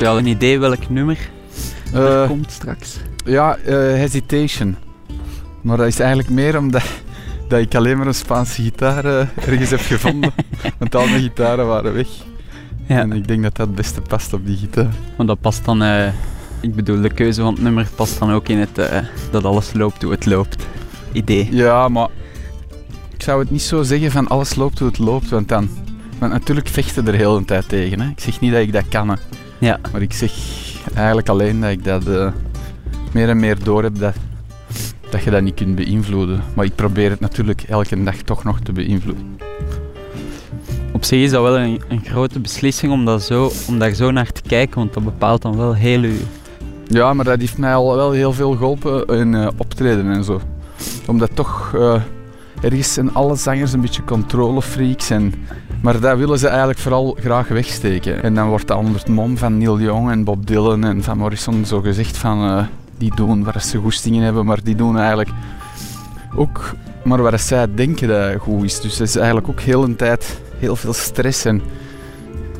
Heb 0.00 0.08
je 0.08 0.14
al 0.14 0.20
een 0.20 0.26
idee 0.26 0.58
welk 0.58 0.88
nummer 0.88 1.18
er 1.92 2.22
Eh, 2.22 2.26
komt 2.26 2.50
straks? 2.52 2.96
ja, 3.24 3.56
eh, 3.56 3.74
Hesitation. 3.74 4.76
Maar 5.60 5.76
dat 5.76 5.86
is 5.86 5.98
eigenlijk 5.98 6.30
meer 6.30 6.58
omdat 6.58 6.82
dat 7.48 7.60
ik 7.60 7.74
alleen 7.74 7.98
maar 7.98 8.06
een 8.06 8.14
Spaanse 8.14 8.62
gitaar 8.62 9.04
eh, 9.04 9.26
ergens 9.46 9.70
heb 9.70 9.80
gevonden. 9.80 10.32
Want 10.78 10.94
al 10.94 11.06
mijn 11.06 11.20
gitaren 11.20 11.66
waren 11.66 11.94
weg. 11.94 12.06
Ja, 12.86 12.98
En 12.98 13.12
ik 13.12 13.28
denk 13.28 13.42
dat 13.42 13.56
dat 13.56 13.66
het 13.66 13.76
beste 13.76 14.00
past 14.00 14.32
op 14.32 14.46
die 14.46 14.56
gitaar. 14.56 14.90
want 15.16 15.28
dat 15.28 15.40
past 15.40 15.64
dan... 15.64 15.82
ik 16.60 16.74
bedoel, 16.74 17.00
de 17.00 17.10
keuze 17.12 17.40
van 17.40 17.52
het 17.52 17.62
nummer 17.62 17.88
past 17.94 18.18
dan 18.18 18.30
ook 18.32 18.48
in 18.48 18.58
het 18.58 18.90
dat 19.30 19.44
alles 19.44 19.72
loopt 19.72 20.02
hoe 20.02 20.12
het 20.12 20.26
loopt. 20.26 20.66
Idee. 21.12 21.48
Ja, 21.50 21.88
maar 21.88 22.08
ik 23.14 23.22
zou 23.22 23.40
het 23.40 23.50
niet 23.50 23.62
zo 23.62 23.82
zeggen 23.82 24.10
van 24.10 24.28
alles 24.28 24.54
loopt 24.54 24.78
hoe 24.78 24.88
het 24.88 24.98
loopt, 24.98 25.28
want 25.28 25.48
dan... 25.48 25.68
Want 26.18 26.32
natuurlijk 26.32 26.68
vechten 26.68 27.06
er 27.06 27.14
heel 27.14 27.36
een 27.36 27.44
tijd 27.44 27.68
tegen. 27.68 28.00
Hè. 28.00 28.08
Ik 28.08 28.20
zeg 28.20 28.40
niet 28.40 28.52
dat 28.52 28.60
ik 28.60 28.72
dat 28.72 28.88
kan, 28.88 29.08
hè. 29.08 29.16
Ja. 29.60 29.78
maar 29.92 30.02
ik 30.02 30.12
zeg 30.12 30.32
eigenlijk 30.94 31.28
alleen 31.28 31.60
dat 31.60 31.70
ik 31.70 31.84
dat 31.84 32.06
eh, 32.06 32.32
meer 33.12 33.28
en 33.28 33.40
meer 33.40 33.64
door 33.64 33.82
heb 33.82 33.98
dat, 33.98 34.14
dat 35.10 35.22
je 35.22 35.30
dat 35.30 35.42
niet 35.42 35.54
kunt 35.54 35.74
beïnvloeden. 35.74 36.42
Maar 36.54 36.64
ik 36.64 36.74
probeer 36.74 37.10
het 37.10 37.20
natuurlijk 37.20 37.62
elke 37.62 38.02
dag 38.02 38.16
toch 38.16 38.44
nog 38.44 38.60
te 38.60 38.72
beïnvloeden. 38.72 39.38
Op 40.92 41.04
zich 41.04 41.22
is 41.22 41.30
dat 41.30 41.42
wel 41.42 41.58
een, 41.58 41.80
een 41.88 42.04
grote 42.04 42.40
beslissing 42.40 42.92
om, 42.92 43.04
dat 43.04 43.22
zo, 43.22 43.50
om 43.68 43.78
daar 43.78 43.92
zo 43.92 44.10
naar 44.10 44.32
te 44.32 44.42
kijken, 44.42 44.78
want 44.78 44.94
dat 44.94 45.04
bepaalt 45.04 45.42
dan 45.42 45.56
wel 45.56 45.74
heel 45.74 46.02
uw... 46.02 46.16
Ja, 46.86 47.14
maar 47.14 47.24
dat 47.24 47.40
heeft 47.40 47.58
mij 47.58 47.74
al 47.74 47.96
wel 47.96 48.10
heel 48.10 48.32
veel 48.32 48.56
geholpen 48.56 49.06
in 49.06 49.34
eh, 49.34 49.48
optreden 49.56 50.12
en 50.12 50.24
zo. 50.24 50.40
Omdat 51.06 51.30
toch 51.34 51.72
eh, 51.74 52.02
ergens 52.60 52.92
zijn 52.92 53.14
alle 53.14 53.36
zangers 53.36 53.72
een 53.72 53.80
beetje 53.80 54.04
controlefreaks. 54.04 55.10
En, 55.10 55.34
maar 55.80 56.00
dat 56.00 56.18
willen 56.18 56.38
ze 56.38 56.48
eigenlijk 56.48 56.78
vooral 56.78 57.16
graag 57.20 57.48
wegsteken. 57.48 58.22
En 58.22 58.34
dan 58.34 58.48
wordt 58.48 58.66
dat 58.66 58.78
onder 58.78 58.94
het 58.94 59.08
mom 59.08 59.36
van 59.38 59.58
Neil 59.58 59.80
Young 59.80 60.10
en 60.10 60.24
Bob 60.24 60.46
Dylan 60.46 60.84
en 60.84 61.02
van 61.02 61.18
Morrison 61.18 61.64
zo 61.64 61.80
gezegd 61.80 62.16
van... 62.16 62.44
eh, 62.44 62.64
die 62.98 63.12
doen 63.16 63.44
waar 63.44 63.60
ze 63.62 63.78
goestingen 63.78 64.22
hebben, 64.24 64.44
maar 64.46 64.62
die 64.62 64.74
doen 64.74 64.98
eigenlijk 64.98 65.28
ook 66.36 66.74
maar 67.04 67.22
waar 67.22 67.38
zij 67.38 67.74
denken 67.74 68.08
dat 68.08 68.34
goed 68.40 68.64
is. 68.64 68.80
Dus 68.80 68.98
het 68.98 69.08
is 69.08 69.16
eigenlijk 69.16 69.48
ook 69.48 69.60
heel 69.60 69.84
een 69.84 69.96
tijd 69.96 70.40
heel 70.58 70.76
veel 70.76 70.92
stress. 70.92 71.44
En 71.44 71.62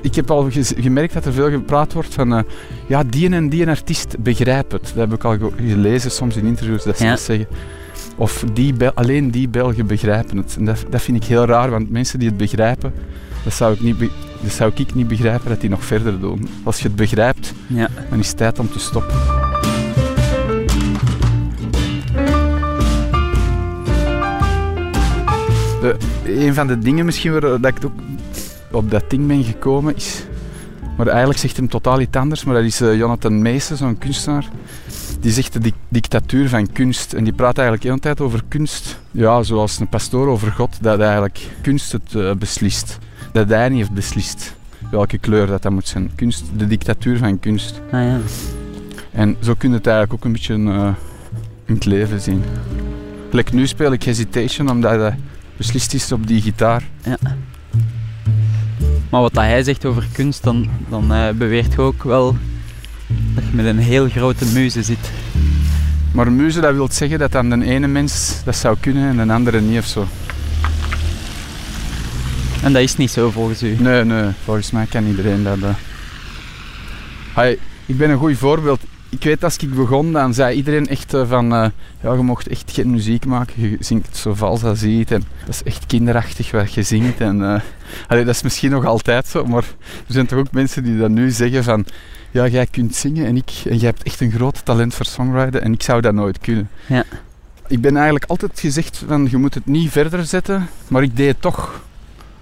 ik 0.02 0.14
heb 0.14 0.30
al 0.30 0.48
gemerkt 0.76 1.12
dat 1.14 1.24
er 1.24 1.33
veel 1.33 1.50
gepraat 1.50 1.92
wordt 1.92 2.14
van... 2.14 2.35
eh, 2.35 2.42
ja, 2.87 3.02
die 3.04 3.30
en 3.30 3.48
die 3.48 3.68
artiest 3.68 4.18
begrijpt 4.18 4.72
het. 4.72 4.83
Dat 4.83 5.09
heb 5.09 5.12
ik 5.12 5.24
al 5.24 5.38
ge- 5.38 5.50
gelezen 5.68 6.11
soms 6.11 6.37
in 6.37 6.44
interviews 6.44 6.85
dat 6.85 6.96
ze 6.98 7.04
Ja. 7.04 7.11
dat 7.11 7.20
zeggen. 7.20 7.46
Of 8.20 8.44
die 8.52 8.72
Bel- 8.74 8.92
alleen 8.94 9.30
die 9.30 9.48
Belgen 9.48 9.87
begrijpen 9.87 10.37
het. 10.37 10.56
En 10.59 10.64
dat, 10.64 10.85
dat 10.90 11.02
vind 11.02 11.16
ik 11.16 11.24
heel 11.28 11.44
raar, 11.44 11.70
want 11.70 11.90
mensen 11.90 12.18
die 12.18 12.28
het 12.28 12.37
begrijpen, 12.37 12.92
dat 13.44 13.52
zou, 13.52 13.72
ik 13.74 13.80
niet 13.80 13.98
dat 14.42 14.52
zou 14.52 14.72
ik 14.74 14.94
niet 14.94 15.09
begrijpen 15.09 15.48
dat 15.48 15.61
die 15.61 15.70
nog 15.70 15.85
verder 15.85 16.20
doen. 16.20 16.48
Als 16.62 16.78
je 16.78 16.83
het 16.87 16.96
begrijpt, 16.96 17.52
Ja. 17.66 17.88
dan 18.11 18.18
is 18.18 18.28
het 18.28 18.37
tijd 18.37 18.59
om 18.59 18.70
te 18.70 18.78
stoppen. 18.78 19.14
De, 25.80 25.96
een 26.24 26.54
van 26.54 26.66
de 26.66 26.78
dingen 26.78 27.04
misschien 27.04 27.33
waar 27.33 27.40
dat 27.40 27.66
ik 27.66 27.85
ook 27.85 27.92
op 28.70 28.90
dat 28.90 29.11
ding 29.11 29.26
ben 29.26 29.44
gekomen 29.44 29.96
is... 29.96 30.24
Maar 31.00 31.08
eigenlijk 31.08 31.38
zegt 31.38 31.56
hem 31.56 31.68
totaal 31.68 32.00
iets 32.00 32.16
anders, 32.16 32.44
maar 32.44 32.54
dat 32.54 32.64
is 32.64 32.80
eh, 32.80 32.96
Jonathan 32.96 33.42
Meesen, 33.42 33.76
zo'n 33.76 33.98
kunstenaar. 33.98 34.48
Die 35.20 35.32
zegt 35.32 35.52
de 35.52 35.58
dic- 35.58 35.74
dictatuur 35.88 36.48
van 36.48 36.72
kunst. 36.72 37.12
En 37.12 37.24
die 37.24 37.32
praat 37.32 37.58
eigenlijk 37.58 37.82
de 37.82 37.88
hele 37.88 38.00
tijd 38.00 38.20
over 38.20 38.42
kunst. 38.48 39.00
Ja, 39.10 39.42
zoals 39.42 39.78
een 39.78 39.88
pastoor 39.88 40.28
over 40.28 40.52
God, 40.52 40.78
dat 40.80 41.00
eigenlijk 41.00 41.46
kunst 41.62 41.92
het 41.92 42.14
eh, 42.14 42.32
beslist. 42.34 42.98
Dat 43.32 43.48
hij 43.48 43.68
niet 43.68 43.78
heeft 43.78 43.92
beslist 43.92 44.54
welke 44.90 45.18
kleur 45.18 45.46
dat, 45.46 45.62
dat 45.62 45.72
moet 45.72 45.88
zijn. 45.88 46.10
Kunst, 46.14 46.44
de 46.56 46.66
dictatuur 46.66 47.18
van 47.18 47.38
kunst. 47.40 47.80
Ah 47.92 48.02
ja. 48.02 48.18
En 49.12 49.36
zo 49.42 49.54
kun 49.54 49.68
je 49.70 49.76
het 49.76 49.86
eigenlijk 49.86 50.14
ook 50.18 50.24
een 50.24 50.32
beetje 50.32 50.54
eh, 50.54 50.88
in 51.64 51.74
het 51.74 51.84
leven 51.84 52.20
zien. 52.20 52.42
Gelijk 53.30 53.52
nu 53.52 53.66
speel 53.66 53.92
ik 53.92 54.02
Hesitation, 54.02 54.70
omdat 54.70 54.98
dat 54.98 55.14
beslist 55.56 55.94
is 55.94 56.12
op 56.12 56.26
die 56.26 56.40
gitaar. 56.42 56.82
Maar 59.11 59.20
wat 59.20 59.35
dat 59.35 59.44
hij 59.44 59.62
zegt 59.62 59.85
over 59.85 60.07
kunst, 60.12 60.42
dan, 60.42 60.68
dan 60.88 61.12
eh, 61.12 61.31
beweert 61.31 61.73
je 61.73 61.81
ook 61.81 62.03
wel 62.03 62.37
dat 63.35 63.44
je 63.44 63.57
met 63.57 63.66
een 63.66 63.79
heel 63.79 64.09
grote 64.09 64.44
muze 64.44 64.83
zit. 64.83 65.11
Maar 66.12 66.27
een 66.27 66.37
muze, 66.37 66.61
dat 66.61 66.75
wil 66.75 66.88
zeggen 66.90 67.18
dat 67.18 67.33
dan 67.33 67.51
de 67.51 67.64
ene 67.64 67.87
mens 67.87 68.40
dat 68.44 68.57
zou 68.57 68.77
kunnen 68.81 69.18
en 69.18 69.27
de 69.27 69.33
andere 69.33 69.61
niet 69.61 69.79
of 69.79 69.87
zo. 69.87 70.07
En 72.62 72.73
dat 72.73 72.83
is 72.83 72.96
niet 72.96 73.11
zo 73.11 73.31
volgens 73.31 73.62
u. 73.62 73.77
Nee, 73.79 74.05
nee, 74.05 74.31
volgens 74.44 74.70
mij 74.70 74.87
kan 74.87 75.07
iedereen 75.07 75.42
dat. 75.42 75.59
Hai, 77.33 77.59
ik 77.87 77.96
ben 77.96 78.11
een 78.11 78.18
goed 78.18 78.37
voorbeeld. 78.37 78.81
Ik 79.11 79.23
weet 79.23 79.44
als 79.44 79.57
ik 79.57 79.75
begon, 79.75 80.12
dan 80.12 80.35
zei 80.35 80.57
iedereen 80.57 80.88
echt 80.88 81.14
eh, 81.14 81.29
van... 81.29 81.53
eh, 81.55 81.66
ja, 82.01 82.12
je 82.12 82.23
mocht 82.23 82.49
echt 82.49 82.70
geen 82.70 82.90
muziek 82.90 83.27
maken. 83.27 83.70
Je 83.70 83.77
zingt 83.81 84.16
zo 84.16 84.35
vals 84.35 84.62
als 84.62 84.81
je 84.81 84.87
ziet. 84.87 85.11
En 85.11 85.23
dat 85.44 85.55
is 85.55 85.62
echt 85.62 85.87
kinderachtig 85.87 86.51
wat 86.51 86.73
je 86.73 86.83
zingt. 86.83 87.20
En, 87.20 87.55
eh, 87.55 87.61
allee, 88.09 88.25
dat 88.25 88.35
is 88.35 88.42
misschien 88.42 88.70
nog 88.70 88.85
altijd 88.85 89.27
zo, 89.27 89.44
maar 89.44 89.64
er 90.07 90.12
zijn 90.12 90.27
toch 90.27 90.38
ook 90.38 90.53
mensen 90.53 90.85
die 90.85 90.99
dat 90.99 91.11
nu 91.11 91.31
zeggen 91.31 91.64
van... 91.64 91.85
Ja, 92.31 92.46
jij 92.46 92.66
kunt 92.66 92.94
zingen 92.94 93.27
en, 93.27 93.37
ik, 93.37 93.51
en 93.64 93.77
jij 93.77 93.88
hebt 93.88 94.03
echt 94.03 94.20
een 94.20 94.31
groot 94.31 94.64
talent 94.64 94.94
voor 94.94 95.07
songwriten 95.07 95.62
en 95.62 95.73
ik 95.73 95.83
zou 95.83 96.01
dat 96.01 96.14
nooit 96.14 96.38
kunnen. 96.38 96.70
Ja. 96.87 97.05
Ik 97.66 97.81
ben 97.81 97.94
eigenlijk 97.94 98.25
altijd 98.25 98.61
gezegd 98.61 99.03
van 99.07 99.29
je 99.31 99.37
moet 99.37 99.55
het 99.55 99.66
niet 99.66 99.90
verder 99.90 100.25
zetten, 100.25 100.68
maar 100.88 101.03
ik 101.03 101.16
deed 101.16 101.29
het 101.29 101.40
toch. 101.40 101.81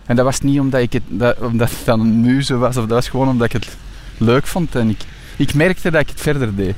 En 0.07 0.17
dat 0.17 0.25
was 0.25 0.41
niet 0.41 0.61
omdat, 0.61 0.81
ik 0.81 0.93
het, 0.93 1.03
dat, 1.09 1.39
omdat 1.39 1.71
het 1.71 1.85
dan 1.85 2.01
een 2.01 2.21
muze 2.21 2.57
was, 2.57 2.77
of 2.77 2.83
dat 2.83 2.91
was 2.91 3.09
gewoon 3.09 3.29
omdat 3.29 3.47
ik 3.47 3.53
het 3.53 3.77
leuk 4.17 4.47
vond. 4.47 4.75
En 4.75 4.89
ik, 4.89 5.01
ik 5.39 5.55
merkte 5.55 5.91
dat 5.91 6.01
ik 6.01 6.09
het 6.09 6.21
verder 6.21 6.57
deed. 6.57 6.75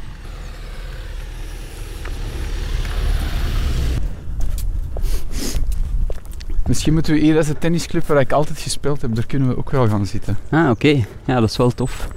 Misschien 6.67 6.93
moeten 6.93 7.13
we 7.15 7.19
hier, 7.21 7.35
dat 7.35 7.43
is 7.43 7.49
de 7.49 7.59
tennisclub 7.59 8.07
waar 8.07 8.21
ik 8.21 8.33
altijd 8.33 8.59
gespeeld 8.59 9.03
heb, 9.03 9.15
daar 9.15 9.27
kunnen 9.27 9.49
we 9.49 9.57
ook 9.57 9.71
wel 9.71 9.89
gaan 9.89 10.07
zitten. 10.07 10.39
Ah, 10.51 10.71
oké. 10.71 11.05
Ja, 11.25 11.41
dat 11.41 11.51
is 11.51 11.57
wel 11.57 11.71
tof. 11.71 12.09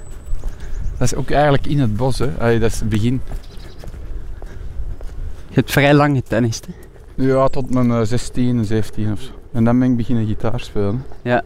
Dat 0.98 1.12
is 1.12 1.14
ook 1.14 1.30
eigenlijk 1.30 1.66
in 1.66 1.78
het 1.80 1.96
bos, 1.96 2.18
hè. 2.18 2.30
Allee, 2.38 2.58
dat 2.58 2.70
is 2.70 2.80
het 2.80 2.88
begin. 2.88 3.20
Je 5.48 5.54
hebt 5.60 5.72
vrij 5.72 5.94
lang 5.94 6.16
getennist. 6.16 6.66
hè? 6.66 6.72
Ja, 7.24 7.48
tot 7.48 7.70
mijn 7.74 7.90
eh, 7.90 8.00
16, 8.02 8.64
17 8.64 9.12
of 9.12 9.20
zo. 9.20 9.30
En 9.52 9.64
dan 9.64 9.78
ben 9.78 9.90
ik 9.90 9.96
beginnen 9.96 10.26
gitaar 10.26 10.60
spelen. 10.60 11.04
Ja. 11.22 11.42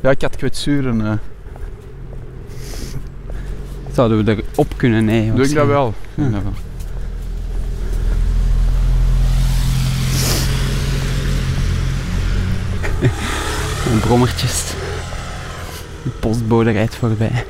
Ja, 0.00 0.10
ik 0.10 0.22
had 0.22 0.36
kwetsuren. 0.36 1.06
eh 1.06 1.12
Zouden 3.96 4.24
we 4.24 4.44
erop 4.52 4.72
kunnen 4.76 5.04
nemen? 5.04 5.36
doe 5.36 5.44
ik 5.44 5.54
dat 5.54 5.66
wel. 5.66 5.94
Ja. 6.14 6.30
Brommertjes. 14.00 14.72
De 16.02 16.10
postbode 16.20 16.70
rijdt 16.70 16.94
voorbij. 16.94 17.44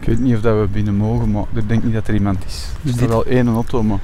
Ik 0.00 0.06
weet 0.06 0.18
niet 0.18 0.34
of 0.34 0.40
dat 0.40 0.60
we 0.60 0.66
binnen 0.72 0.94
mogen, 0.94 1.30
maar 1.30 1.44
ik 1.54 1.68
denk 1.68 1.84
niet 1.84 1.94
dat 1.94 2.08
er 2.08 2.14
iemand 2.14 2.44
is. 2.46 2.66
Er 2.82 2.88
Is 2.88 3.08
wel 3.08 3.24
één 3.24 3.48
auto, 3.48 3.82
maar... 3.82 4.00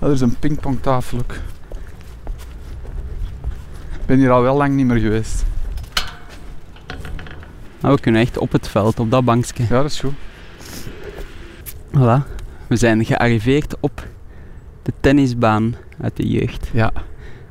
Ja, 0.00 0.06
er 0.06 0.12
is 0.12 0.20
een 0.20 0.36
pingpongtafel 0.38 1.18
ook. 1.18 1.32
Ik 3.92 4.06
ben 4.06 4.18
hier 4.18 4.30
al 4.30 4.42
wel 4.42 4.56
lang 4.56 4.74
niet 4.74 4.86
meer 4.86 5.00
geweest. 5.00 5.44
Maar 7.80 7.92
we 7.92 8.00
kunnen 8.00 8.20
echt 8.20 8.38
op 8.38 8.52
het 8.52 8.68
veld, 8.68 9.00
op 9.00 9.10
dat 9.10 9.24
bankje. 9.24 9.62
Ja, 9.62 9.82
dat 9.82 9.90
is 9.90 10.00
goed. 10.00 10.14
Voilà. 11.94 12.38
We 12.66 12.76
zijn 12.76 13.04
gearriveerd 13.04 13.76
op 13.80 14.08
de 14.82 14.92
tennisbaan 15.00 15.74
uit 16.00 16.16
de 16.16 16.28
jeugd. 16.28 16.70
Ja. 16.72 16.92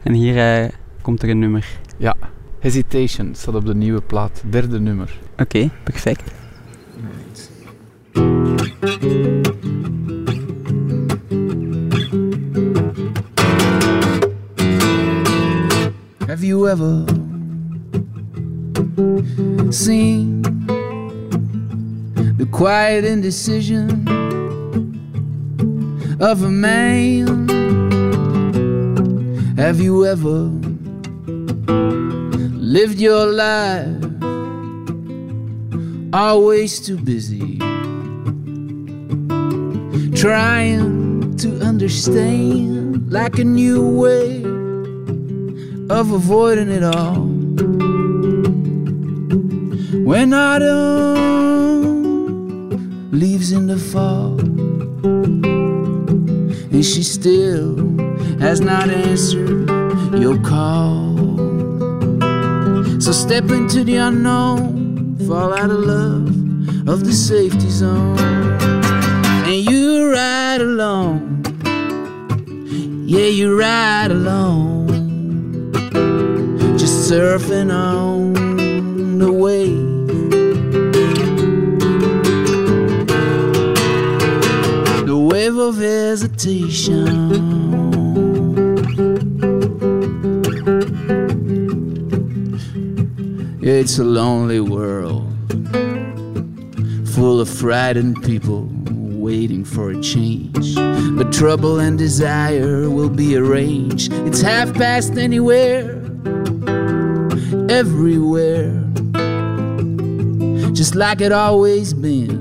En 0.04 0.14
hier 0.14 0.64
eh, 0.64 0.70
komt 1.02 1.24
er 1.24 1.30
een 1.30 1.40
nummer. 1.40 1.66
Ja. 1.98 2.16
Hesitation 2.60 3.36
staat 3.36 3.56
op 3.56 3.66
de 3.66 3.76
nieuwe 3.76 4.02
plaat. 4.02 4.44
Derde 4.50 4.80
nummer. 4.80 5.20
Oké, 5.38 5.70
perfect. 5.84 6.32
Have 16.28 16.46
you 16.46 16.70
ever 16.70 17.19
seen 19.72 20.42
the 22.38 22.48
quiet 22.52 23.06
indecision 23.06 24.08
of 26.20 26.44
a 26.44 26.50
man? 26.50 27.48
Have 29.58 29.80
you 29.80 30.06
ever 30.06 30.52
lived 32.58 33.00
your 33.00 33.26
life 33.26 34.04
always 36.14 36.80
too 36.80 36.98
busy 36.98 37.58
trying 40.16 41.36
to 41.38 41.60
understand 41.62 43.12
like 43.12 43.40
a 43.40 43.44
new 43.44 43.88
way? 43.88 44.50
of 45.90 46.12
avoiding 46.12 46.70
it 46.70 46.84
all. 46.84 47.29
When 50.10 50.34
autumn 50.34 51.92
leaves 53.12 53.52
in 53.52 53.68
the 53.68 53.78
fall, 53.78 54.40
and 56.74 56.84
she 56.84 57.04
still 57.04 57.78
has 58.40 58.60
not 58.60 58.90
answered 58.90 59.70
your 60.18 60.40
call. 60.40 61.16
So 63.00 63.12
step 63.12 63.52
into 63.52 63.84
the 63.84 63.98
unknown, 63.98 65.16
fall 65.28 65.54
out 65.54 65.70
of 65.70 65.78
love 65.78 66.28
of 66.90 67.06
the 67.06 67.14
safety 67.14 67.70
zone, 67.70 68.18
and 68.18 69.64
you 69.70 70.12
ride 70.12 70.62
alone. 70.62 71.44
Yeah, 73.06 73.28
you 73.28 73.56
ride 73.56 74.10
alone 74.10 74.88
just 76.80 77.12
surfing 77.12 77.72
on 77.72 79.20
the 79.20 79.32
wave. 79.32 79.59
Of 85.50 85.78
hesitation. 85.78 87.32
It's 93.62 93.98
a 93.98 94.04
lonely 94.04 94.60
world 94.60 95.28
full 97.10 97.42
of 97.42 97.50
frightened 97.50 98.24
people 98.24 98.70
waiting 98.92 99.66
for 99.66 99.90
a 99.90 100.00
change. 100.02 100.76
But 100.76 101.34
trouble 101.34 101.80
and 101.80 101.98
desire 101.98 102.88
will 102.90 103.10
be 103.10 103.36
arranged. 103.36 104.14
It's 104.28 104.42
half 104.42 104.72
past 104.76 105.18
anywhere 105.18 106.00
everywhere, 107.70 108.72
just 110.74 110.96
like 110.96 111.22
it 111.22 111.32
always 111.32 111.94
been, 111.94 112.39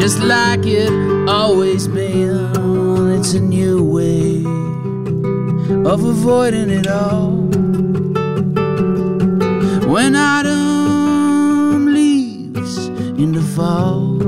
just 0.00 0.20
like 0.20 0.64
it 0.64 0.90
always 1.28 1.86
been. 1.86 3.10
It's 3.18 3.34
a 3.34 3.40
new 3.40 3.84
way 3.84 4.38
of 5.84 6.02
avoiding 6.02 6.70
it 6.70 6.86
all. 6.86 7.32
When 9.92 10.16
autumn 10.16 11.84
leaves 11.92 12.86
in 13.22 13.32
the 13.32 13.42
fall, 13.54 14.22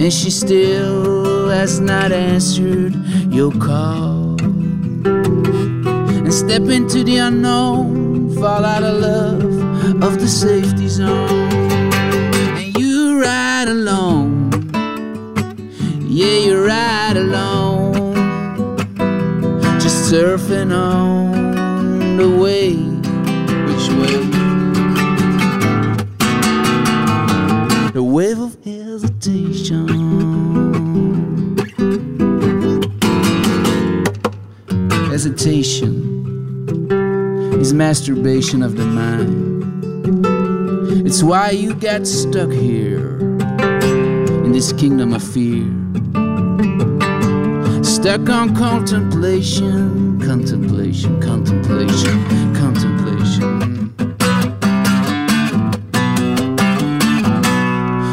and 0.00 0.12
she 0.12 0.30
still 0.30 1.48
has 1.48 1.80
not 1.80 2.12
answered 2.12 2.94
your 3.32 3.50
call 3.50 4.40
and 6.24 6.32
step 6.32 6.62
into 6.62 7.02
the 7.02 7.16
unknown, 7.16 8.32
fall 8.36 8.64
out 8.64 8.84
of 8.84 8.94
love 9.00 10.02
of 10.04 10.20
the 10.20 10.28
safety 10.28 10.86
zone. 10.86 11.39
Alone, 13.70 14.50
yeah, 16.08 16.38
you 16.38 16.66
ride 16.66 17.16
alone, 17.16 18.16
just 19.78 20.12
surfing 20.12 20.72
on 20.74 22.16
the 22.16 22.28
wave. 22.28 22.98
Which 23.68 23.88
way? 24.00 24.16
The 27.92 28.02
wave 28.02 28.40
of 28.40 28.56
hesitation. 28.64 29.86
Hesitation 35.12 35.94
is 37.60 37.72
masturbation 37.72 38.64
of 38.64 38.76
the 38.76 38.84
mind. 38.84 39.60
It's 41.06 41.22
why 41.22 41.50
you 41.50 41.74
got 41.74 42.04
stuck 42.04 42.50
here 42.50 43.19
this 44.60 44.74
kingdom 44.74 45.14
of 45.14 45.22
fear. 45.22 45.64
Stuck 47.82 48.28
on 48.28 48.54
contemplation, 48.54 50.20
contemplation, 50.20 51.18
contemplation, 51.22 52.22
contemplation. 52.54 53.90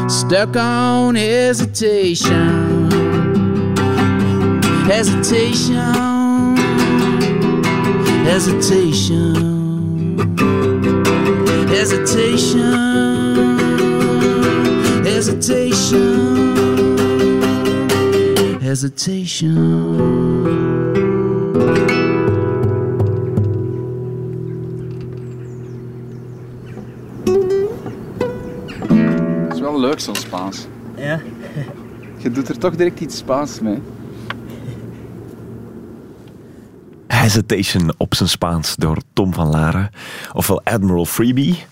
Stuck 0.10 0.56
on 0.56 1.16
hesitation, 1.16 2.92
hesitation 4.86 6.08
hesitation, 8.24 9.36
hesitation, 11.68 12.98
hesitation, 15.04 16.27
hesitation. 18.78 19.56
Het 29.48 29.54
is 29.54 29.60
wel 29.60 29.80
leuk 29.80 30.00
zo'n 30.00 30.16
Spaans. 30.16 30.68
Ja. 30.96 31.22
Je 32.18 32.32
doet 32.32 32.50
er 32.50 32.58
toch 32.58 32.76
direct 32.76 33.00
iets 33.00 33.18
Spaans 33.18 33.60
mee. 33.60 33.82
Hesitation 37.08 37.94
op 37.98 38.16
zijn 38.16 38.30
Spaans 38.30 38.76
door 38.76 38.98
Tom 39.14 39.34
van 39.34 39.48
Laren, 39.48 39.90
ofwel 40.34 40.64
Admiral 40.64 41.06
Freebie. 41.06 41.66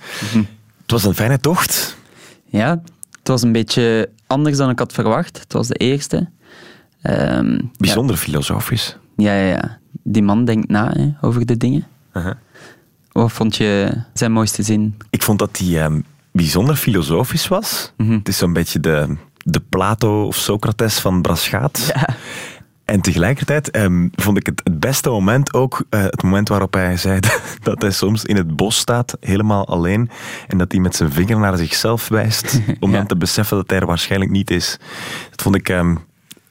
Het 0.82 0.92
was 0.92 1.04
een 1.04 1.16
fijne 1.16 1.40
tocht. 1.40 1.98
Ja, 2.46 2.82
het 3.20 3.28
was 3.28 3.42
een 3.42 3.52
beetje 3.52 4.10
anders 4.28 4.58
dan 4.58 4.70
ik 4.70 4.80
had 4.80 4.94
verwacht. 4.94 5.40
Het 5.40 5.54
was 5.54 5.68
de 5.68 5.76
eerste. 5.76 6.34
Ehm, 7.06 7.60
Bijzonder 7.78 8.18
filosofisch. 8.18 8.98
Ja, 9.16 9.34
ja, 9.34 9.48
ja. 9.48 9.78
Die 10.04 10.24
man 10.24 10.46
denkt 10.46 10.70
na 10.70 10.92
hè, 10.92 11.10
over 11.22 11.46
de 11.46 11.58
dingen. 11.58 11.88
Uh-huh. 12.14 12.34
Wat 13.12 13.32
vond 13.32 13.56
je 13.56 14.02
zijn 14.14 14.32
mooiste 14.32 14.64
zin? 14.64 14.98
Ik 15.10 15.24
vond 15.24 15.40
dat 15.40 15.56
die 15.56 15.80
ehm, 15.80 16.00
bijzonder 16.32 16.76
filosofisch 16.76 17.48
was. 17.48 17.94
Mhm. 17.98 18.12
Het 18.12 18.28
is 18.28 18.38
zo'n 18.38 18.54
beetje 18.54 18.80
de, 18.80 19.16
de 19.38 19.62
Plato 19.70 20.26
of 20.26 20.36
Socrates 20.36 21.00
van 21.00 21.22
Braschaat. 21.22 21.92
En 22.86 23.02
tegelijkertijd 23.02 23.72
ehm, 23.72 24.08
vond 24.12 24.38
ik 24.38 24.46
het, 24.46 24.62
het 24.64 24.80
beste 24.80 25.10
moment 25.10 25.54
ook 25.54 25.84
eh, 25.90 26.04
het 26.04 26.24
moment 26.24 26.48
waarop 26.50 26.74
hij 26.74 26.98
zei 26.98 27.20
dat 27.64 27.82
hij 27.82 27.92
soms 27.92 28.26
in 28.26 28.36
het 28.36 28.56
bos 28.56 28.78
staat, 28.78 29.18
helemaal 29.20 29.68
alleen, 29.68 30.10
en 30.48 30.58
dat 30.58 30.72
hij 30.72 30.82
met 30.82 30.96
zijn 30.96 31.12
vinger 31.12 31.40
naar 31.40 31.58
zichzelf 31.58 32.08
wijst, 32.08 32.60
om 32.80 32.92
Ja. 32.92 32.98
dan 32.98 33.06
te 33.08 33.18
beseffen 33.18 33.58
dat 33.58 33.70
hij 33.70 33.80
er 33.80 33.86
waarschijnlijk 33.86 34.32
niet 34.32 34.50
is. 34.52 34.78
Dat 35.30 35.42
vond 35.42 35.56
ik 35.56 35.70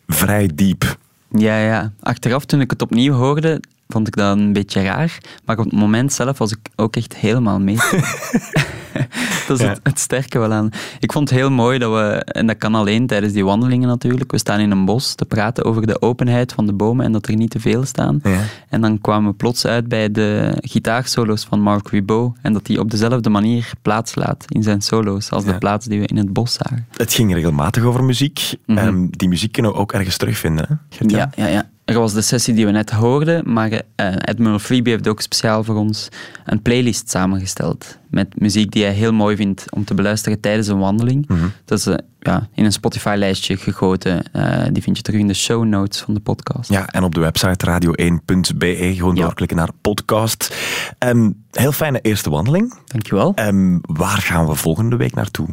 vrij 0.06 0.50
diep. 0.54 0.98
Ja, 1.30 1.58
ja. 1.58 1.92
Achteraf, 2.00 2.44
toen 2.44 2.60
ik 2.60 2.70
het 2.70 2.82
opnieuw 2.82 3.12
hoorde, 3.12 3.60
vond 3.94 4.06
ik 4.06 4.16
dat 4.16 4.36
een 4.36 4.52
beetje 4.52 4.82
raar. 4.82 5.18
Maar 5.44 5.58
op 5.58 5.64
het 5.64 5.72
moment 5.74 6.12
zelf 6.12 6.38
was 6.38 6.50
ik 6.52 6.58
ook 6.76 6.96
echt 6.96 7.16
helemaal 7.16 7.60
mee. 7.60 7.76
dat 9.48 9.58
is 9.58 9.64
Ja. 9.64 9.68
het, 9.68 9.80
het 9.82 9.98
sterke 9.98 10.38
wel 10.38 10.52
aan. 10.52 10.68
Ik 11.00 11.12
vond 11.12 11.28
het 11.30 11.38
heel 11.38 11.50
mooi 11.50 11.78
dat 11.78 11.92
we, 11.92 12.24
en 12.24 12.46
dat 12.46 12.56
kan 12.58 12.74
alleen 12.74 13.06
tijdens 13.06 13.32
die 13.32 13.44
wandelingen 13.44 13.88
natuurlijk, 13.88 14.30
we 14.30 14.38
staan 14.38 14.60
in 14.60 14.70
een 14.70 14.84
bos 14.84 15.14
te 15.14 15.24
praten 15.24 15.64
over 15.64 15.86
de 15.86 16.02
openheid 16.02 16.52
van 16.52 16.66
de 16.66 16.72
bomen 16.72 17.04
en 17.04 17.12
dat 17.12 17.26
er 17.26 17.36
niet 17.36 17.50
te 17.50 17.60
veel 17.60 17.84
staan. 17.84 18.20
Ja. 18.22 18.40
En 18.68 18.80
dan 18.80 19.00
kwamen 19.00 19.30
we 19.30 19.36
plots 19.36 19.66
uit 19.66 19.88
bij 19.88 20.10
de 20.10 20.56
gitaarsolo's 20.60 21.44
van 21.44 21.60
Mark 21.60 21.88
Ribot 21.88 22.36
en 22.42 22.52
dat 22.52 22.66
hij 22.66 22.78
op 22.78 22.90
dezelfde 22.90 23.30
manier 23.30 23.70
plaats 23.82 24.14
laat 24.14 24.44
in 24.48 24.62
zijn 24.62 24.80
solo's 24.80 25.30
als 25.30 25.44
Ja. 25.44 25.52
de 25.52 25.58
plaats 25.58 25.86
die 25.86 26.00
we 26.00 26.06
in 26.06 26.16
het 26.16 26.32
bos 26.32 26.52
zagen. 26.52 26.86
Het 26.96 27.12
ging 27.12 27.32
regelmatig 27.34 27.82
over 27.84 28.04
muziek. 28.04 28.52
Mhm. 28.66 28.78
Ehm, 28.78 29.06
die 29.10 29.28
muziek 29.28 29.52
kunnen 29.52 29.72
we 29.72 29.78
ook 29.78 29.92
ergens 29.92 30.16
terugvinden. 30.16 30.66
Hè? 30.68 31.04
Ja, 31.06 31.30
ja, 31.36 31.46
ja. 31.46 31.68
Er 31.84 31.98
was 31.98 32.12
de 32.12 32.20
sessie 32.20 32.54
die 32.54 32.66
we 32.66 32.72
net 32.72 32.90
hoorden, 32.90 33.52
maar 33.52 33.82
eh 33.94 34.16
Admiral 34.16 34.58
Freebie 34.58 34.92
heeft 34.92 35.08
ook 35.08 35.20
speciaal 35.20 35.64
voor 35.64 35.76
ons 35.76 36.08
een 36.44 36.62
playlist 36.62 37.10
samengesteld. 37.10 37.98
Met 38.10 38.40
muziek 38.40 38.70
die 38.72 38.84
hij 38.84 38.92
heel 38.92 39.12
mooi 39.12 39.36
vindt 39.36 39.64
om 39.70 39.84
te 39.84 39.94
beluisteren 39.94 40.40
tijdens 40.40 40.66
een 40.68 40.78
wandeling. 40.78 41.28
Mhm. 41.28 41.46
Dat 41.64 41.78
is 41.78 41.86
eh, 41.86 41.94
ja, 42.20 42.48
in 42.54 42.64
een 42.64 42.72
Spotify-lijstje 42.72 43.56
gegoten. 43.56 44.32
Eh, 44.32 44.64
die 44.72 44.82
vind 44.82 44.96
je 44.96 45.02
terug 45.02 45.20
in 45.20 45.26
de 45.26 45.34
show 45.34 45.64
notes 45.64 46.00
van 46.00 46.14
de 46.14 46.20
podcast. 46.20 46.70
Ja, 46.70 46.86
en 46.86 47.02
op 47.04 47.14
de 47.14 47.20
website 47.20 47.66
radio1.be 47.66 48.92
gewoon 48.96 49.14
Ja. 49.14 49.22
doorklikken 49.22 49.56
naar 49.56 49.70
podcast. 49.80 50.56
Ehm, 50.98 51.30
heel 51.50 51.72
fijne 51.72 52.00
eerste 52.00 52.30
wandeling. 52.30 52.74
Dankjewel. 52.86 53.32
Ehm, 53.34 53.78
waar 53.80 54.18
gaan 54.18 54.46
we 54.46 54.54
volgende 54.54 54.96
week 54.96 55.14
naartoe? 55.14 55.48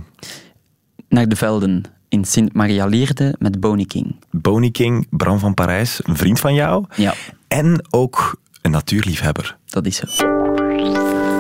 Naar 1.10 1.28
de 1.28 1.36
velden 1.36 1.84
in 2.12 2.26
Sint-Maria-Lierde 2.26 3.36
met 3.40 3.60
Boney 3.60 3.86
King. 3.86 4.16
Boney 4.30 4.70
King, 4.70 5.08
Bram 5.10 5.40
van 5.40 5.54
Parijs, 5.54 6.00
een 6.04 6.18
vriend 6.18 6.40
van 6.40 6.54
jou. 6.54 6.86
Ja, 6.96 7.14
En 7.48 7.86
ook 7.90 8.36
een 8.62 8.72
natuurliefhebber. 8.72 9.58
dat 9.70 9.86
is 9.86 9.96
zo. 9.96 10.06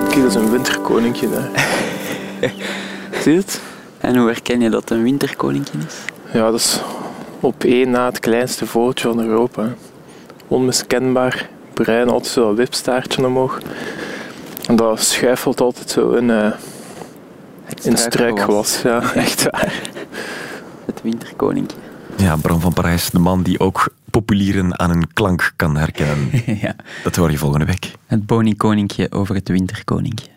Kijk, 0.10 0.16
dat 0.22 0.26
is 0.30 0.36
een 0.36 0.50
winterkoninkje 0.52 1.30
daar. 1.30 1.50
Zie 3.22 3.32
je 3.32 3.38
het? 3.38 3.62
En 3.98 4.18
hoe 4.18 4.28
herken 4.28 4.62
je 4.62 4.70
dat 4.70 4.90
een 4.90 5.04
winterkoninkje 5.04 5.78
is? 5.88 5.96
Ja, 6.34 6.52
dat 6.52 6.60
is 6.60 6.80
op 7.40 7.64
één 7.64 7.90
na 7.90 8.06
het 8.06 8.20
kleinste 8.20 8.66
vogeltje 8.66 9.08
van 9.08 9.20
Europa. 9.20 9.74
Onmiskenbaar, 10.48 11.50
bruin, 11.74 12.10
altijd 12.10 12.34
zo 12.34 12.48
dat 12.48 12.56
wipstaartje 12.58 13.26
omhoog. 13.26 13.60
En 14.68 14.76
dat 14.76 15.02
schuifelt 15.02 15.62
altijd 15.62 15.90
zo 15.90 16.12
in, 16.12 16.30
eh 16.30 16.52
in 17.84 17.98
struikgewas. 17.98 18.82
Ja, 18.82 19.14
echt 19.14 19.44
waar. 19.44 19.82
Het 21.02 21.12
winterkoninkje. 21.12 21.78
Ja, 22.18 22.36
Bram 22.36 22.60
van 22.60 22.74
Parijs, 22.74 23.10
de 23.10 23.20
man 23.20 23.44
die 23.44 23.60
ook 23.60 23.94
populieren 24.10 24.80
aan 24.80 24.90
een 24.90 25.14
klank 25.14 25.54
kan 25.56 25.78
herkennen. 25.78 26.30
ja. 26.62 26.76
Dat 27.04 27.16
hoor 27.16 27.32
je 27.32 27.38
volgende 27.38 27.66
week. 27.66 27.92
Het 28.06 28.26
Boney-koninkje 28.26 29.12
over 29.12 29.36
het 29.36 29.50
winterkoninkje. 29.50 30.28